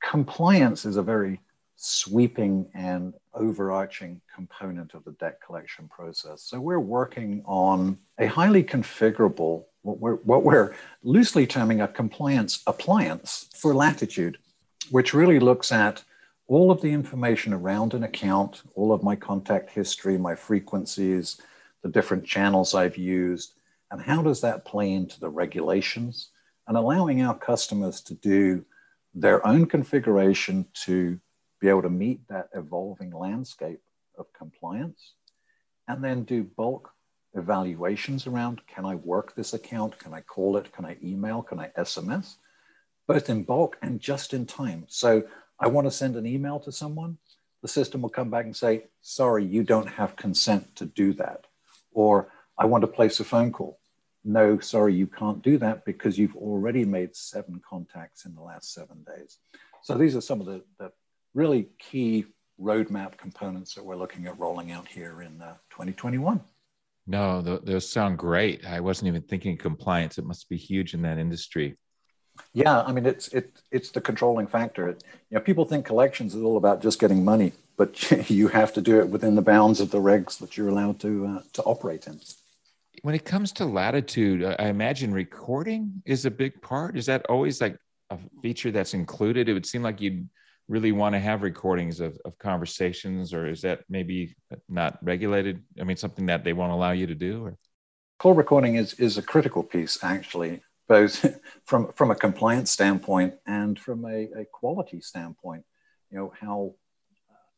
compliance 0.02 0.85
is 0.85 0.97
a 0.97 1.02
very 1.02 1.41
sweeping 1.85 2.69
and 2.75 3.12
overarching 3.35 4.21
component 4.33 4.95
of 4.95 5.03
the 5.05 5.12
debt 5.12 5.41
collection 5.45 5.89
process. 5.89 6.43
So 6.43 6.61
we're 6.61 6.79
working 6.79 7.43
on 7.45 7.99
a 8.19 8.27
highly 8.27 8.62
configurable, 8.62 9.65
what 9.83 9.99
we're, 9.99 10.17
what 10.17 10.45
we're 10.45 10.75
loosely 11.03 11.45
terming 11.45 11.81
a 11.81 11.89
compliance 11.89 12.62
appliance 12.69 13.49
for 13.57 13.75
Latitude, 13.75 14.39
which 14.91 15.12
really 15.12 15.41
looks 15.41 15.73
at 15.73 16.05
all 16.47 16.71
of 16.71 16.81
the 16.83 16.93
information 16.93 17.53
around 17.53 17.95
an 17.95 18.05
account, 18.05 18.62
all 18.77 18.93
of 18.93 19.03
my 19.03 19.17
contact 19.17 19.71
history, 19.71 20.17
my 20.17 20.37
frequencies, 20.37 21.41
the 21.83 21.89
different 21.89 22.25
channels 22.25 22.75
I've 22.75 22.97
used, 22.97 23.55
and 23.91 24.01
how 24.01 24.23
does 24.23 24.41
that 24.43 24.65
play 24.65 24.93
into 24.93 25.19
the 25.19 25.29
regulations 25.29 26.29
and 26.69 26.77
allowing 26.77 27.23
our 27.23 27.37
customers 27.37 28.01
to 28.03 28.15
do 28.15 28.65
their 29.15 29.45
own 29.45 29.67
configuration 29.67 30.65
to 30.85 31.19
be 31.62 31.69
able 31.69 31.83
to 31.83 31.90
meet 31.90 32.26
that 32.26 32.49
evolving 32.54 33.12
landscape 33.12 33.81
of 34.19 34.26
compliance, 34.33 35.14
and 35.87 36.02
then 36.02 36.25
do 36.25 36.42
bulk 36.42 36.90
evaluations 37.35 38.26
around 38.26 38.61
can 38.66 38.85
I 38.85 38.97
work 38.97 39.35
this 39.35 39.54
account? 39.54 39.97
Can 39.99 40.12
I 40.12 40.23
call 40.23 40.57
it? 40.57 40.73
Can 40.73 40.85
I 40.85 40.97
email? 41.02 41.40
Can 41.40 41.61
I 41.61 41.69
SMS? 41.78 42.35
Both 43.07 43.31
in 43.31 43.45
bulk 43.45 43.78
and 43.81 44.00
just 44.00 44.35
in 44.35 44.45
time. 44.45 44.87
So 44.88 45.23
I 45.61 45.69
want 45.69 45.87
to 45.87 45.92
send 45.92 46.16
an 46.16 46.26
email 46.26 46.59
to 46.61 46.73
someone, 46.73 47.19
the 47.62 47.69
system 47.69 48.02
will 48.02 48.09
come 48.09 48.28
back 48.28 48.45
and 48.45 48.57
say, 48.57 48.88
sorry, 49.00 49.45
you 49.45 49.62
don't 49.62 49.87
have 49.87 50.16
consent 50.16 50.75
to 50.76 50.85
do 50.85 51.12
that. 51.14 51.47
Or 51.92 52.33
I 52.59 52.66
want 52.66 52.83
to 52.83 52.88
place 52.88 53.21
a 53.21 53.25
phone 53.25 53.52
call. 53.52 53.78
No, 54.25 54.59
sorry, 54.59 54.95
you 54.95 55.07
can't 55.07 55.42
do 55.42 55.59
that 55.59 55.85
because 55.85 56.19
you've 56.19 56.37
already 56.37 56.85
made 56.85 57.14
seven 57.14 57.62
contacts 57.69 58.25
in 58.25 58.35
the 58.35 58.42
last 58.42 58.75
seven 58.75 59.04
days. 59.04 59.38
So 59.83 59.97
these 59.97 60.16
are 60.16 60.21
some 60.21 60.40
of 60.40 60.47
the, 60.47 60.64
the 60.78 60.90
really 61.35 61.69
key 61.79 62.27
roadmap 62.61 63.17
components 63.17 63.75
that 63.75 63.85
we're 63.85 63.97
looking 63.97 64.27
at 64.27 64.39
rolling 64.39 64.73
out 64.73 64.87
here 64.87 65.23
in 65.23 65.41
uh, 65.41 65.55
2021. 65.71 66.41
No, 67.07 67.43
those 67.43 67.91
sound 67.91 68.19
great. 68.19 68.65
I 68.65 68.81
wasn't 68.81 69.09
even 69.09 69.23
thinking 69.23 69.57
compliance. 69.57 70.19
It 70.19 70.25
must 70.25 70.49
be 70.49 70.57
huge 70.57 70.95
in 70.95 71.03
that 71.03 71.19
industry. 71.19 71.77
Yeah, 72.55 72.83
I 72.83 72.93
mean 72.93 73.07
it's 73.07 73.29
it 73.29 73.61
it's 73.71 73.91
the 73.91 74.01
controlling 74.01 74.47
factor. 74.47 74.89
It, 74.89 75.05
you 75.31 75.35
know, 75.35 75.41
people 75.41 75.65
think 75.65 75.85
collections 75.85 76.35
is 76.35 76.43
all 76.43 76.57
about 76.57 76.81
just 76.81 76.99
getting 76.99 77.25
money, 77.25 77.53
but 77.77 78.11
you 78.31 78.49
have 78.49 78.73
to 78.75 78.81
do 78.81 79.01
it 79.01 79.09
within 79.09 79.35
the 79.35 79.43
bounds 79.43 79.81
of 79.81 79.91
the 79.91 79.99
regs 79.99 80.39
that 80.39 80.57
you're 80.57 80.69
allowed 80.69 81.01
to 81.01 81.27
uh, 81.27 81.43
to 81.55 81.62
operate 81.65 82.07
in. 82.07 82.21
When 83.03 83.15
it 83.15 83.25
comes 83.25 83.53
to 83.53 83.65
latitude, 83.65 84.45
I 84.45 84.69
imagine 84.69 85.12
recording 85.12 86.03
is 86.07 86.25
a 86.25 86.31
big 86.31 86.62
part. 86.62 86.97
Is 86.97 87.07
that 87.07 87.27
always 87.29 87.61
like 87.61 87.77
a 88.11 88.19
feature 88.43 88.71
that's 88.71 88.95
included? 88.95 89.49
It 89.49 89.55
would 89.55 89.67
seem 89.67 89.83
like 89.83 90.01
you'd 90.01 90.29
really 90.69 90.92
want 90.92 91.14
to 91.14 91.21
have 91.21 91.42
recordings 91.42 92.00
of, 92.00 92.19
of 92.25 92.38
conversations 92.38 93.35
or 93.35 93.47
is 93.47 93.62
that 93.62 93.85
maybe 93.88 94.35
not 94.69 94.99
regulated? 95.02 95.62
I 95.81 95.85
mean 95.85 95.97
something 95.97 96.26
that 96.26 96.45
they 96.45 96.52
won't 96.52 96.73
allow 96.73 96.92
you 96.92 97.07
to 97.07 97.14
do 97.14 97.45
or? 97.45 97.57
Call 98.19 98.35
recording 98.35 98.76
is, 98.76 98.95
is 98.95 99.19
a 99.19 99.23
critical 99.23 99.62
piece 99.62 99.99
actually 100.02 100.62
both 100.88 101.25
from 101.64 101.92
from 101.92 102.11
a 102.11 102.14
compliance 102.14 102.71
standpoint 102.71 103.35
and 103.47 103.78
from 103.78 104.04
a, 104.04 104.28
a 104.42 104.45
quality 104.52 105.00
standpoint. 105.00 105.64
You 106.11 106.19
know 106.19 106.33
how 106.38 106.75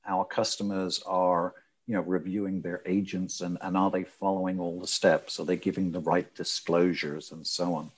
our 0.06 0.25
customers 0.25 1.02
are 1.06 1.54
you 1.87 1.94
know 1.94 2.02
reviewing 2.02 2.62
their 2.62 2.82
agents 2.87 3.40
and, 3.40 3.58
and 3.61 3.76
are 3.76 3.90
they 3.90 4.04
following 4.04 4.61
all 4.61 4.80
the 4.80 4.87
steps? 4.87 5.40
Are 5.40 5.44
they 5.44 5.56
giving 5.56 5.90
the 5.90 6.00
right 6.00 6.32
disclosures 6.34 7.32
and 7.32 7.46
so 7.46 7.75
on? 7.75 7.90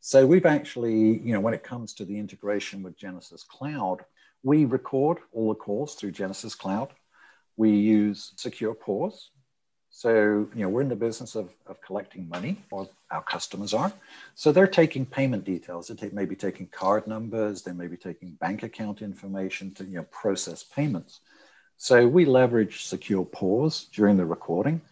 So 0.00 0.26
we've 0.26 0.46
actually 0.46 1.18
you 1.18 1.32
know 1.32 1.40
when 1.40 1.54
it 1.54 1.64
comes 1.64 1.92
to 1.94 2.04
the 2.04 2.18
integration 2.18 2.82
with 2.82 2.98
Genesys 2.98 3.46
cloud 3.46 4.04
we 4.42 4.64
record 4.64 5.18
all 5.32 5.48
the 5.48 5.54
calls 5.54 5.94
through 5.94 6.12
Genesys 6.12 6.56
Cloud. 6.56 6.90
We 7.56 7.70
use 7.70 8.32
secure 8.36 8.74
pause. 8.74 9.30
So, 9.90 10.48
you 10.54 10.62
know, 10.62 10.68
we're 10.68 10.82
in 10.82 10.88
the 10.88 10.96
business 10.96 11.34
of, 11.34 11.50
of 11.66 11.80
collecting 11.80 12.28
money, 12.28 12.62
or 12.70 12.88
our 13.10 13.22
customers 13.22 13.74
are. 13.74 13.92
So 14.34 14.52
they're 14.52 14.66
taking 14.66 15.06
payment 15.06 15.44
details. 15.44 15.88
They 15.88 16.10
may 16.10 16.24
be 16.24 16.36
taking 16.36 16.68
card 16.68 17.06
numbers. 17.06 17.62
They 17.62 17.72
may 17.72 17.86
be 17.86 17.96
taking 17.96 18.32
bank 18.34 18.62
account 18.62 19.02
information 19.02 19.74
to, 19.74 19.84
you 19.84 19.96
know, 19.96 20.06
process 20.10 20.62
payments. 20.62 21.20
So 21.78 22.06
we 22.06 22.26
leverage 22.26 22.84
secure 22.84 23.24
pause 23.24 23.86
during 23.92 24.16
the 24.16 24.26
recording 24.26 24.82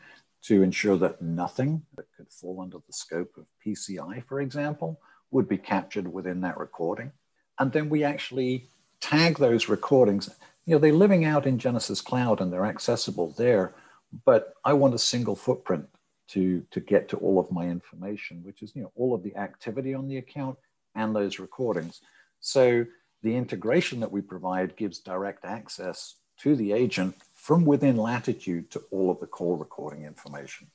to 0.43 0.63
ensure 0.63 0.97
that 0.99 1.21
nothing 1.21 1.83
that 1.97 2.07
could 2.17 2.31
fall 2.31 2.61
under 2.61 2.79
the 2.79 2.93
scope 2.93 3.37
of 3.37 3.47
PCI, 3.65 4.25
for 4.25 4.41
example, 4.41 5.01
would 5.31 5.49
be 5.49 5.59
captured 5.59 6.07
within 6.13 6.41
that 6.43 6.59
recording. 6.59 7.13
And 7.59 7.73
then 7.73 7.89
we 7.89 8.05
actually 8.05 8.69
tag 9.01 9.39
those 9.39 9.69
recordings. 9.69 10.29
You 10.65 10.75
know, 10.75 10.79
they're 10.79 10.93
living 10.93 11.25
out 11.25 11.47
in 11.47 11.59
Genesys 11.59 12.05
Cloud 12.05 12.41
and 12.41 12.53
they're 12.53 12.67
accessible 12.67 13.35
there, 13.37 13.75
but 14.25 14.55
I 14.65 14.73
want 14.73 14.95
a 14.95 14.99
single 14.99 15.37
footprint 15.37 15.87
to, 16.29 16.65
to 16.71 16.81
get 16.81 17.09
to 17.11 17.17
all 17.19 17.39
of 17.39 17.53
my 17.53 17.67
information, 17.67 18.43
which 18.43 18.63
is, 18.63 18.75
you 18.75 18.83
know, 18.83 18.93
all 18.97 19.15
of 19.15 19.23
the 19.23 19.37
activity 19.37 19.95
on 19.95 20.09
the 20.09 20.17
account 20.19 20.57
and 20.95 21.15
those 21.15 21.39
recordings. 21.39 22.01
So 22.41 22.85
the 23.23 23.37
integration 23.37 24.01
that 24.01 24.13
we 24.13 24.21
provide 24.21 24.77
gives 24.77 24.99
direct 24.99 25.45
access 25.45 26.17
to 26.39 26.57
the 26.57 26.73
agent 26.73 27.15
from 27.35 27.65
within 27.65 27.97
Latitude 27.97 28.71
to 28.73 28.83
all 28.91 29.11
of 29.11 29.21
the 29.21 29.27
call 29.27 29.57
recording 29.57 30.05
information. 30.05 30.69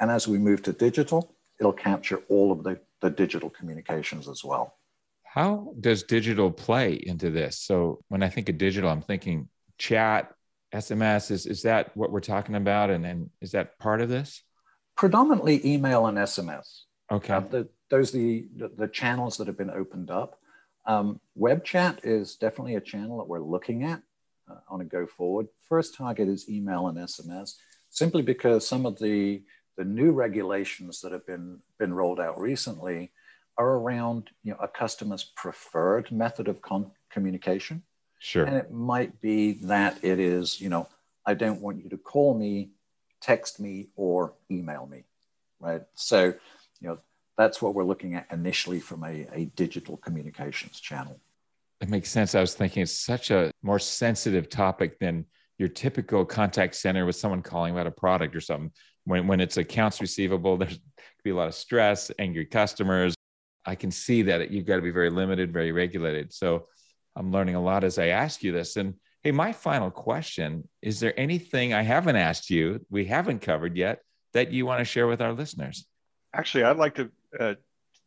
And 0.00 0.10
as 0.10 0.26
we 0.26 0.38
move 0.38 0.62
to 0.62 0.72
digital, 0.72 1.34
it'll 1.60 1.72
capture 1.72 2.22
all 2.28 2.50
of 2.50 2.64
the, 2.64 2.80
the 3.00 3.10
digital 3.10 3.50
communications 3.50 4.28
as 4.28 4.42
well. 4.42 4.74
How 5.34 5.74
does 5.80 6.04
digital 6.04 6.48
play 6.48 6.92
into 6.92 7.28
this? 7.28 7.58
So 7.58 8.04
when 8.06 8.22
I 8.22 8.28
think 8.28 8.48
of 8.48 8.56
digital, 8.56 8.88
I'm 8.88 9.02
thinking 9.02 9.48
chat, 9.78 10.32
SMS. 10.72 11.32
Is, 11.32 11.46
is 11.46 11.62
that 11.62 11.90
what 11.96 12.12
we're 12.12 12.20
talking 12.20 12.54
about? 12.54 12.90
And, 12.90 13.04
and 13.04 13.30
is 13.40 13.50
that 13.50 13.76
part 13.80 14.00
of 14.00 14.08
this? 14.08 14.44
Predominantly 14.96 15.60
email 15.66 16.06
and 16.06 16.18
SMS. 16.18 16.82
Okay. 17.10 17.32
Uh, 17.32 17.40
the, 17.40 17.68
those 17.90 18.14
are 18.14 18.18
the, 18.18 18.46
the, 18.54 18.68
the, 18.76 18.86
channels 18.86 19.36
that 19.38 19.48
have 19.48 19.58
been 19.58 19.70
opened 19.70 20.08
up. 20.08 20.38
Um, 20.86 21.20
web 21.34 21.64
chat 21.64 21.98
is 22.04 22.36
definitely 22.36 22.76
a 22.76 22.80
channel 22.80 23.18
that 23.18 23.26
we're 23.26 23.40
looking 23.40 23.82
at. 23.82 24.02
Uh, 24.48 24.60
on 24.68 24.82
a 24.82 24.84
go 24.84 25.04
forward. 25.04 25.48
First 25.68 25.96
target 25.96 26.28
is 26.28 26.48
email 26.48 26.86
and 26.86 26.98
SMS, 26.98 27.54
simply 27.90 28.22
because 28.22 28.68
some 28.68 28.86
of 28.86 29.00
the, 29.00 29.42
the 29.76 29.84
new 29.84 30.12
regulations 30.12 31.00
that 31.00 31.10
have 31.10 31.26
been, 31.26 31.58
been 31.80 31.92
rolled 31.92 32.20
out 32.20 32.38
recently 32.38 33.10
are 33.56 33.74
around 33.74 34.30
you 34.42 34.52
know, 34.52 34.58
a 34.60 34.68
customer's 34.68 35.24
preferred 35.24 36.10
method 36.10 36.48
of 36.48 36.60
con- 36.62 36.90
communication. 37.10 37.82
Sure. 38.18 38.44
And 38.44 38.56
it 38.56 38.72
might 38.72 39.20
be 39.20 39.52
that 39.64 40.02
it 40.02 40.18
is, 40.18 40.60
you 40.60 40.68
know, 40.68 40.88
I 41.26 41.34
don't 41.34 41.60
want 41.60 41.82
you 41.82 41.90
to 41.90 41.98
call 41.98 42.34
me, 42.34 42.70
text 43.20 43.60
me, 43.60 43.88
or 43.96 44.34
email 44.50 44.86
me, 44.86 45.04
right? 45.60 45.82
So, 45.94 46.34
you 46.80 46.88
know, 46.88 46.98
that's 47.36 47.60
what 47.60 47.74
we're 47.74 47.84
looking 47.84 48.14
at 48.14 48.26
initially 48.30 48.80
from 48.80 49.04
a, 49.04 49.26
a 49.32 49.44
digital 49.56 49.96
communications 49.96 50.80
channel. 50.80 51.18
It 51.80 51.88
makes 51.88 52.10
sense. 52.10 52.34
I 52.34 52.40
was 52.40 52.54
thinking 52.54 52.82
it's 52.82 52.98
such 52.98 53.30
a 53.30 53.50
more 53.62 53.78
sensitive 53.78 54.48
topic 54.48 54.98
than 54.98 55.26
your 55.58 55.68
typical 55.68 56.24
contact 56.24 56.74
center 56.76 57.06
with 57.06 57.16
someone 57.16 57.42
calling 57.42 57.72
about 57.72 57.86
a 57.86 57.90
product 57.90 58.34
or 58.34 58.40
something. 58.40 58.70
When, 59.04 59.26
when 59.26 59.40
it's 59.40 59.56
accounts 59.56 60.00
receivable, 60.00 60.56
there's 60.56 60.78
could 61.24 61.24
be 61.24 61.30
a 61.30 61.34
lot 61.34 61.48
of 61.48 61.54
stress, 61.54 62.10
angry 62.18 62.46
customers. 62.46 63.14
I 63.64 63.74
can 63.74 63.90
see 63.90 64.22
that 64.22 64.50
you've 64.50 64.66
got 64.66 64.76
to 64.76 64.82
be 64.82 64.90
very 64.90 65.10
limited, 65.10 65.52
very 65.52 65.72
regulated. 65.72 66.32
So 66.32 66.68
I'm 67.16 67.30
learning 67.30 67.54
a 67.54 67.62
lot 67.62 67.84
as 67.84 67.98
I 67.98 68.08
ask 68.08 68.42
you 68.42 68.52
this. 68.52 68.76
And 68.76 68.94
hey, 69.22 69.32
my 69.32 69.52
final 69.52 69.90
question 69.90 70.68
is 70.82 71.00
there 71.00 71.18
anything 71.18 71.72
I 71.72 71.82
haven't 71.82 72.16
asked 72.16 72.50
you, 72.50 72.84
we 72.90 73.06
haven't 73.06 73.40
covered 73.40 73.76
yet, 73.76 74.00
that 74.32 74.52
you 74.52 74.66
want 74.66 74.80
to 74.80 74.84
share 74.84 75.06
with 75.06 75.22
our 75.22 75.32
listeners? 75.32 75.86
Actually, 76.34 76.64
I'd 76.64 76.76
like 76.76 76.96
to 76.96 77.10
uh, 77.38 77.54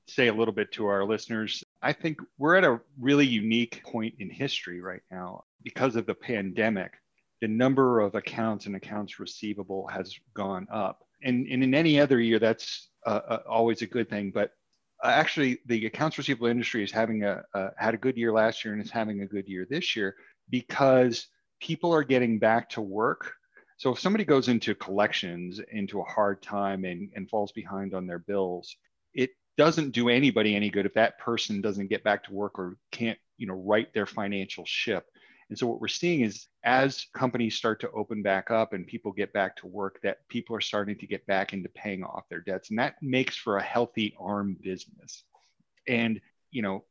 say 0.07 0.27
a 0.27 0.33
little 0.33 0.53
bit 0.53 0.71
to 0.73 0.85
our 0.85 1.05
listeners. 1.05 1.63
I 1.81 1.93
think 1.93 2.19
we're 2.37 2.55
at 2.55 2.63
a 2.63 2.79
really 2.99 3.25
unique 3.25 3.81
point 3.83 4.15
in 4.19 4.29
history 4.29 4.81
right 4.81 5.01
now 5.11 5.45
because 5.63 5.95
of 5.95 6.05
the 6.05 6.15
pandemic. 6.15 6.93
The 7.41 7.47
number 7.47 7.99
of 7.99 8.15
accounts 8.15 8.65
and 8.65 8.75
accounts 8.75 9.19
receivable 9.19 9.87
has 9.87 10.15
gone 10.33 10.67
up. 10.71 11.03
And, 11.23 11.47
and 11.47 11.63
in 11.63 11.73
any 11.73 11.99
other 11.99 12.19
year, 12.19 12.39
that's 12.39 12.89
uh, 13.05 13.21
uh, 13.27 13.39
always 13.49 13.81
a 13.81 13.87
good 13.87 14.09
thing. 14.09 14.31
But 14.31 14.51
Uh, 15.03 15.07
actually 15.07 15.59
the 15.65 15.85
accounts 15.85 16.17
receivable 16.17 16.47
industry 16.47 16.83
is 16.83 16.91
having 16.91 17.23
a, 17.23 17.43
a 17.53 17.69
had 17.77 17.93
a 17.93 17.97
good 17.97 18.17
year 18.17 18.31
last 18.31 18.65
year 18.65 18.73
and 18.73 18.83
is 18.83 18.91
having 18.91 19.21
a 19.21 19.27
good 19.27 19.47
year 19.47 19.67
this 19.69 19.95
year 19.95 20.15
because 20.49 21.27
people 21.59 21.93
are 21.93 22.03
getting 22.03 22.39
back 22.39 22.69
to 22.69 22.81
work. 22.81 23.33
So 23.77 23.91
if 23.91 23.99
somebody 23.99 24.25
goes 24.25 24.47
into 24.47 24.73
collections 24.73 25.59
into 25.71 25.99
a 25.99 26.03
hard 26.03 26.41
time 26.41 26.83
and, 26.83 27.11
and 27.15 27.29
falls 27.29 27.51
behind 27.51 27.93
on 27.93 28.07
their 28.07 28.19
bills 28.19 28.75
it 29.13 29.31
doesn't 29.57 29.91
do 29.91 30.07
anybody 30.07 30.55
any 30.55 30.69
good 30.69 30.85
if 30.85 30.93
that 30.93 31.17
person 31.19 31.59
doesn't 31.61 31.89
get 31.89 32.03
back 32.03 32.23
to 32.23 32.33
work 32.33 32.57
or 32.59 32.77
can't 32.91 33.17
you 33.37 33.47
know 33.47 33.55
right 33.55 33.93
their 33.93 34.05
financial 34.05 34.65
ship 34.65 35.05
and 35.49 35.57
so 35.57 35.67
what 35.67 35.79
we're 35.79 35.87
seeing 35.87 36.21
is 36.21 36.47
as 36.63 37.05
companies 37.13 37.55
start 37.55 37.79
to 37.81 37.91
open 37.91 38.21
back 38.21 38.51
up 38.51 38.73
and 38.73 38.85
people 38.85 39.11
get 39.11 39.31
back 39.31 39.55
to 39.57 39.67
work, 39.67 39.99
that 40.03 40.27
people 40.27 40.55
are 40.55 40.61
starting 40.61 40.97
to 40.97 41.07
get 41.07 41.25
back 41.25 41.53
into 41.53 41.69
paying 41.69 42.03
off 42.03 42.27
their 42.29 42.41
debts. 42.41 42.69
And 42.69 42.79
that 42.79 42.95
makes 43.01 43.37
for 43.37 43.57
a 43.57 43.63
healthy 43.63 44.13
arm 44.19 44.57
business. 44.61 45.23
And, 45.87 46.19
you 46.51 46.61
know, 46.61 46.83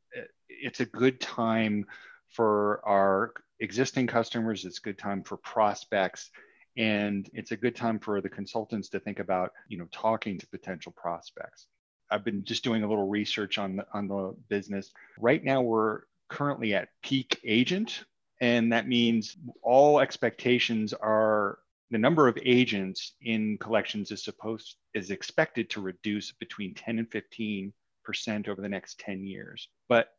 it's 0.49 0.79
a 0.79 0.85
good 0.85 1.21
time 1.21 1.85
for 2.29 2.81
our 2.83 3.33
existing 3.59 4.07
customers, 4.07 4.65
it's 4.65 4.79
a 4.79 4.81
good 4.81 4.97
time 4.97 5.23
for 5.23 5.37
prospects. 5.37 6.31
And 6.77 7.27
it's 7.33 7.51
a 7.51 7.57
good 7.57 7.75
time 7.75 7.99
for 7.99 8.21
the 8.21 8.29
consultants 8.29 8.89
to 8.89 8.99
think 8.99 9.19
about, 9.19 9.51
you 9.67 9.79
know, 9.79 9.87
talking 9.91 10.37
to 10.37 10.47
potential 10.47 10.93
prospects. 10.95 11.67
I've 12.09 12.23
been 12.23 12.43
just 12.43 12.63
doing 12.63 12.83
a 12.83 12.87
little 12.87 13.07
research 13.07 13.57
on 13.57 13.77
the, 13.77 13.85
on 13.93 14.07
the 14.07 14.35
business. 14.47 14.91
Right 15.19 15.43
now, 15.43 15.61
we're 15.61 16.01
currently 16.29 16.75
at 16.75 16.89
peak 17.01 17.39
agent 17.43 18.03
and 18.39 18.71
that 18.71 18.87
means 18.87 19.37
all 19.61 19.99
expectations 19.99 20.93
are 20.93 21.59
the 21.89 21.97
number 21.97 22.27
of 22.27 22.37
agents 22.43 23.13
in 23.21 23.57
collections 23.59 24.11
is 24.11 24.23
supposed 24.23 24.75
is 24.93 25.11
expected 25.11 25.69
to 25.69 25.81
reduce 25.81 26.31
between 26.33 26.73
10 26.73 26.99
and 26.99 27.11
15 27.11 27.73
percent 28.03 28.47
over 28.47 28.61
the 28.61 28.69
next 28.69 28.99
10 28.99 29.25
years. 29.25 29.67
But 29.89 30.09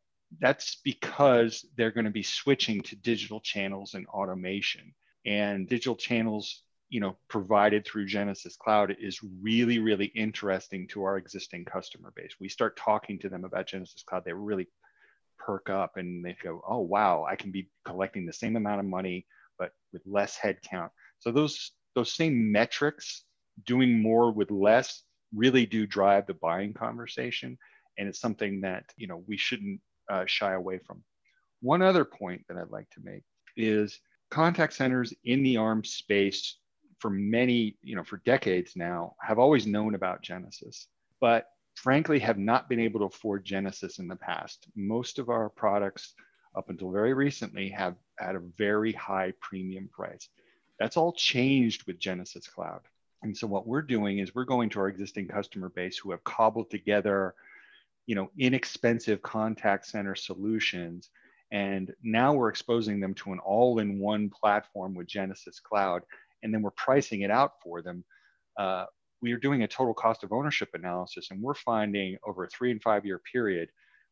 that's 0.40 0.77
because 0.85 1.64
they're 1.77 1.90
going 1.90 2.05
to 2.05 2.11
be 2.11 2.23
switching 2.23 2.83
to 2.83 2.97
digital 2.97 3.40
channels 3.40 3.95
and 3.95 4.07
automation. 4.09 4.95
And 5.25 5.69
digital 5.69 5.97
channels 5.97 6.62
you 6.90 7.01
know 7.01 7.16
provided 7.29 7.85
through 7.85 8.07
Genesys 8.07 8.57
cloud 8.57 8.97
is 8.99 9.21
really 9.43 9.79
really 9.79 10.07
interesting 10.07 10.88
to 10.88 11.05
our 11.05 11.16
existing 11.16 11.64
customer 11.64 12.12
base. 12.16 12.35
We 12.40 12.49
start 12.49 12.77
talking 12.77 13.19
to 13.21 13.29
them 13.29 13.45
about 13.45 13.69
Genesys 13.69 14.05
cloud 14.05 14.25
they 14.25 14.33
really 14.33 14.69
perk 15.49 15.71
up 15.71 15.97
and 15.97 16.23
they 16.23 16.37
go, 16.43 16.61
oh, 16.69 16.81
wow, 16.81 17.25
I 17.27 17.35
can 17.35 17.51
be 17.51 17.71
collecting 17.87 18.27
the 18.27 18.35
same 18.35 18.55
amount 18.55 18.81
of 18.81 18.87
money, 18.87 19.27
but 19.59 19.71
with 19.95 20.03
less 20.05 20.37
headcount. 20.37 20.91
So 21.21 21.33
those, 21.33 21.73
those 21.95 22.13
same 22.13 22.53
metrics, 22.53 23.25
doing 23.65 24.03
more 24.03 24.31
with 24.31 24.51
less, 24.51 25.03
really 25.35 25.65
do 25.65 25.87
drive 25.87 26.27
the 26.27 26.35
buying 26.35 26.75
conversation. 26.75 27.57
And 27.97 28.09
it's 28.09 28.21
something 28.21 28.61
that, 28.61 28.85
you 28.99 29.07
know, 29.07 29.25
we 29.27 29.39
shouldn't 29.39 29.81
uh, 30.13 30.25
shy 30.27 30.53
away 30.53 30.81
from. 30.87 31.03
One 31.63 31.81
other 31.81 32.05
point 32.05 32.43
that 32.49 32.59
I'd 32.59 32.71
like 32.71 32.91
to 32.91 33.01
make 33.03 33.23
is 33.57 33.99
contact 34.31 34.75
centers 34.75 35.15
in 35.25 35.43
the 35.43 35.57
ARM 35.57 35.83
space 35.83 36.59
for 36.99 37.09
many, 37.09 37.79
you 37.83 37.97
know, 37.97 38.05
for 38.05 38.21
decades 38.27 38.73
now 38.77 39.15
have 39.23 39.39
always 39.39 39.67
known 39.67 39.95
about 39.95 40.23
Genesys, 40.23 40.85
but 41.23 41.47
frankly 41.83 42.19
have 42.19 42.38
not 42.38 42.69
been 42.69 42.81
able 42.81 43.01
to 43.01 43.07
afford 43.07 43.47
Genesys 43.47 44.01
in 44.01 44.09
the 44.09 44.17
past. 44.17 44.67
Most 44.75 45.19
of 45.21 45.29
our 45.29 45.49
products 45.49 46.14
up 46.57 46.71
until 46.71 46.91
very 46.91 47.14
recently 47.14 47.69
have 47.69 47.95
had 48.19 48.35
a 48.35 48.43
very 48.59 48.93
high 48.93 49.33
premium 49.41 49.88
price. 49.88 50.29
That's 50.81 50.97
all 50.97 51.12
changed 51.12 51.87
with 51.87 52.01
Genesys 52.01 52.51
Cloud. 52.51 52.81
And 53.23 53.37
so 53.37 53.47
what 53.47 53.67
we're 53.67 53.83
doing 53.83 54.19
is 54.19 54.35
we're 54.35 54.45
going 54.45 54.71
to 54.71 54.81
our 54.81 54.88
existing 54.88 55.29
customer 55.29 55.69
base 55.69 55.97
who 55.97 56.11
have 56.11 56.25
cobbled 56.25 56.69
together, 56.69 57.35
you 58.07 58.17
know, 58.17 58.29
inexpensive 58.38 59.23
contact 59.23 59.87
center 59.87 60.17
solutions. 60.17 61.11
And 61.53 61.95
now 62.03 62.33
we're 62.33 62.49
exposing 62.49 62.99
them 62.99 63.14
to 63.14 63.33
an 63.33 63.38
all-in-one 63.38 64.31
platform 64.31 64.95
with 64.95 65.07
Genesys 65.07 65.62
Cloud. 65.62 66.03
And 66.43 66.53
then 66.53 66.62
we're 66.62 66.71
pricing 66.73 67.23
it 67.23 67.31
out 67.31 67.53
for 67.62 67.83
them 67.83 68.05
uh, 68.59 68.87
we 69.21 69.33
are 69.33 69.39
doing 69.39 69.63
a 69.63 69.69
total 69.69 69.95
cost 69.95 70.25
of 70.25 70.33
ownership 70.33 70.71
analysis 70.75 71.29
and 71.31 71.43
we're 71.43 71.55
finding 71.55 72.17
over 72.27 72.45
a 72.45 72.49
three 72.49 72.71
and 72.71 72.83
five 72.83 73.05
year 73.05 73.21
period 73.33 73.69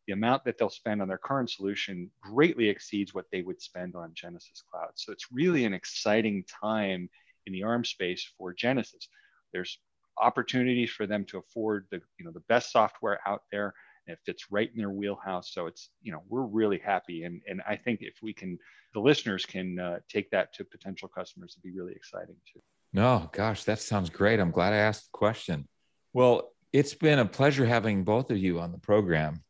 the 0.07 0.13
amount 0.13 0.45
that 0.45 0.57
they'll 0.57 0.71
spend 0.71 1.03
on 1.03 1.09
their 1.09 1.19
current 1.19 1.51
solution 1.51 2.11
greatly 2.21 2.69
exceeds 2.69 3.13
what 3.13 3.27
they 3.33 3.43
would 3.43 3.61
spend 3.61 3.97
on 3.97 4.13
Genesys 4.13 4.63
Cloud. 4.71 4.91
So 4.95 5.13
it's 5.13 5.33
really 5.33 5.65
an 5.65 5.75
exciting 5.75 6.45
time 6.45 7.11
in 7.47 7.53
the 7.53 7.65
ARM 7.65 7.85
space 7.85 8.29
for 8.39 8.55
Genesys. 8.55 9.09
There's 9.53 9.79
opportunities 10.19 10.91
for 10.91 11.07
them 11.07 11.25
to 11.27 11.39
afford 11.39 11.87
the 11.91 12.01
you 12.19 12.25
know 12.25 12.33
the 12.33 12.41
best 12.49 12.73
software 12.73 13.21
out 13.27 13.43
there 13.53 13.75
and 14.07 14.15
it 14.15 14.21
fits 14.25 14.47
right 14.51 14.71
in 14.73 14.79
their 14.79 14.91
wheelhouse 14.91 15.53
so 15.53 15.67
it's 15.67 15.91
you 16.03 16.11
know 16.11 16.23
we're 16.29 16.43
really 16.43 16.79
happy 16.79 17.25
and 17.25 17.43
and 17.47 17.61
i 17.69 17.77
think 17.77 18.01
if 18.01 18.15
we 18.23 18.33
can 18.33 18.59
the 18.95 19.01
listeners 19.01 19.45
can 19.45 19.79
uh, 19.79 19.99
take 20.09 20.31
that 20.31 20.55
to 20.55 20.65
potential 20.65 21.09
customers 21.09 21.55
it'd 21.55 21.63
be 21.63 21.79
really 21.79 21.93
exciting 21.93 22.37
too 22.51 22.61
no, 22.97 23.29
gosh, 23.31 23.65
that 23.65 23.79
sounds 23.79 24.09
great. 24.09 24.41
I'm 24.41 24.51
glad 24.51 24.73
I 24.73 24.79
asked 24.79 25.13
the 25.13 25.19
question. 25.19 25.69
Well, 26.15 26.51
it's 26.73 26.95
been 26.95 27.19
a 27.19 27.27
pleasure 27.27 27.67
having 27.67 28.05
both 28.05 28.31
of 28.31 28.39
you 28.39 28.59
on 28.59 28.73
the 28.73 28.79
program, 28.79 29.45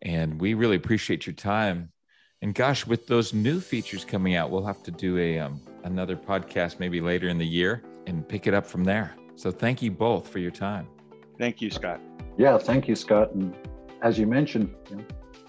and 0.00 0.40
we 0.40 0.54
really 0.54 0.76
appreciate 0.76 1.26
your 1.26 1.34
time. 1.34 1.92
And 2.40 2.54
gosh, 2.54 2.86
with 2.86 3.06
those 3.06 3.34
new 3.34 3.60
features 3.60 4.02
coming 4.02 4.34
out, 4.34 4.50
we'll 4.50 4.64
have 4.64 4.82
to 4.84 4.90
do 4.90 5.18
a 5.18 5.38
um, 5.38 5.60
another 5.84 6.16
podcast 6.16 6.80
maybe 6.80 7.02
later 7.02 7.28
in 7.28 7.36
the 7.36 7.46
year 7.46 7.82
and 8.06 8.26
pick 8.26 8.46
it 8.46 8.54
up 8.54 8.66
from 8.66 8.82
there. 8.82 9.14
So 9.34 9.50
thank 9.50 9.82
you 9.82 9.90
both 9.90 10.26
for 10.26 10.38
your 10.38 10.50
time. 10.50 10.88
Thank 11.38 11.60
you, 11.60 11.70
Scott. 11.70 12.00
Yeah, 12.38 12.56
thank 12.56 12.88
you, 12.88 12.96
Scott. 12.96 13.32
And 13.32 13.54
as 14.00 14.18
you 14.18 14.26
mentioned, 14.26 14.74
you 14.88 14.96
know, 14.96 15.04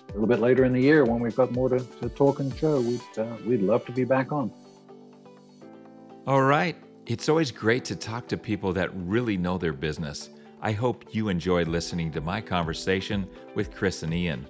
a 0.10 0.12
little 0.12 0.27
bit 0.27 0.39
later 0.39 0.65
in 0.65 0.73
the 0.73 0.81
year 0.81 1.05
when 1.05 1.21
we've 1.21 1.36
got 1.36 1.53
more 1.53 1.69
to, 1.69 1.79
to 1.79 2.10
talk 2.10 2.41
and 2.41 2.53
show, 2.57 2.81
we'd 2.81 3.17
uh, 3.17 3.38
we'd 3.45 3.62
love 3.62 3.86
to 3.86 3.93
be 3.93 4.03
back 4.03 4.33
on. 4.33 4.51
All 6.25 6.41
right. 6.41 6.75
It's 7.08 7.30
always 7.30 7.52
great 7.52 7.86
to 7.86 7.96
talk 7.96 8.28
to 8.28 8.36
people 8.36 8.74
that 8.74 8.93
really 8.93 9.38
know 9.38 9.58
their 9.58 9.72
business. 9.72 10.30
I 10.62 10.74
hope 10.74 11.06
you 11.15 11.30
enjoyed 11.30 11.70
listening 11.70 12.12
to 12.12 12.20
my 12.20 12.41
conversation 12.41 13.30
with 13.56 13.74
Chris 13.74 14.04
and 14.04 14.13
Ian. 14.13 14.46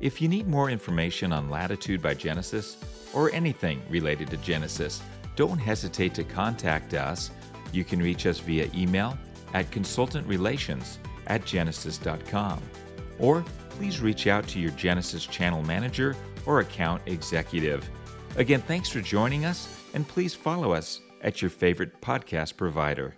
If 0.00 0.20
you 0.20 0.26
need 0.26 0.48
more 0.48 0.70
information 0.70 1.32
on 1.32 1.50
Latitude 1.50 2.02
by 2.02 2.16
Genesys 2.16 2.78
or 3.14 3.30
anything 3.30 3.80
related 3.88 4.28
to 4.30 4.36
Genesys, 4.38 5.02
don't 5.36 5.56
hesitate 5.56 6.14
to 6.14 6.24
contact 6.24 6.94
us. 6.94 7.30
You 7.72 7.84
can 7.84 8.00
reach 8.00 8.26
us 8.26 8.40
via 8.40 8.68
email 8.74 9.16
at 9.52 9.70
consultantrelations 9.70 10.96
at 11.28 11.42
genesys.com. 11.42 12.60
Or 13.20 13.44
please 13.70 14.00
reach 14.00 14.26
out 14.26 14.48
to 14.48 14.58
your 14.58 14.72
Genesys 14.72 15.30
channel 15.30 15.62
manager 15.62 16.16
or 16.44 16.58
account 16.58 17.02
executive. 17.06 17.88
Again, 18.34 18.62
thanks 18.62 18.88
for 18.88 19.00
joining 19.00 19.44
us, 19.44 19.80
and 19.94 20.08
please 20.08 20.34
follow 20.34 20.72
us 20.72 21.00
at 21.24 21.42
your 21.42 21.50
favorite 21.50 22.00
podcast 22.00 22.56
provider. 22.56 23.16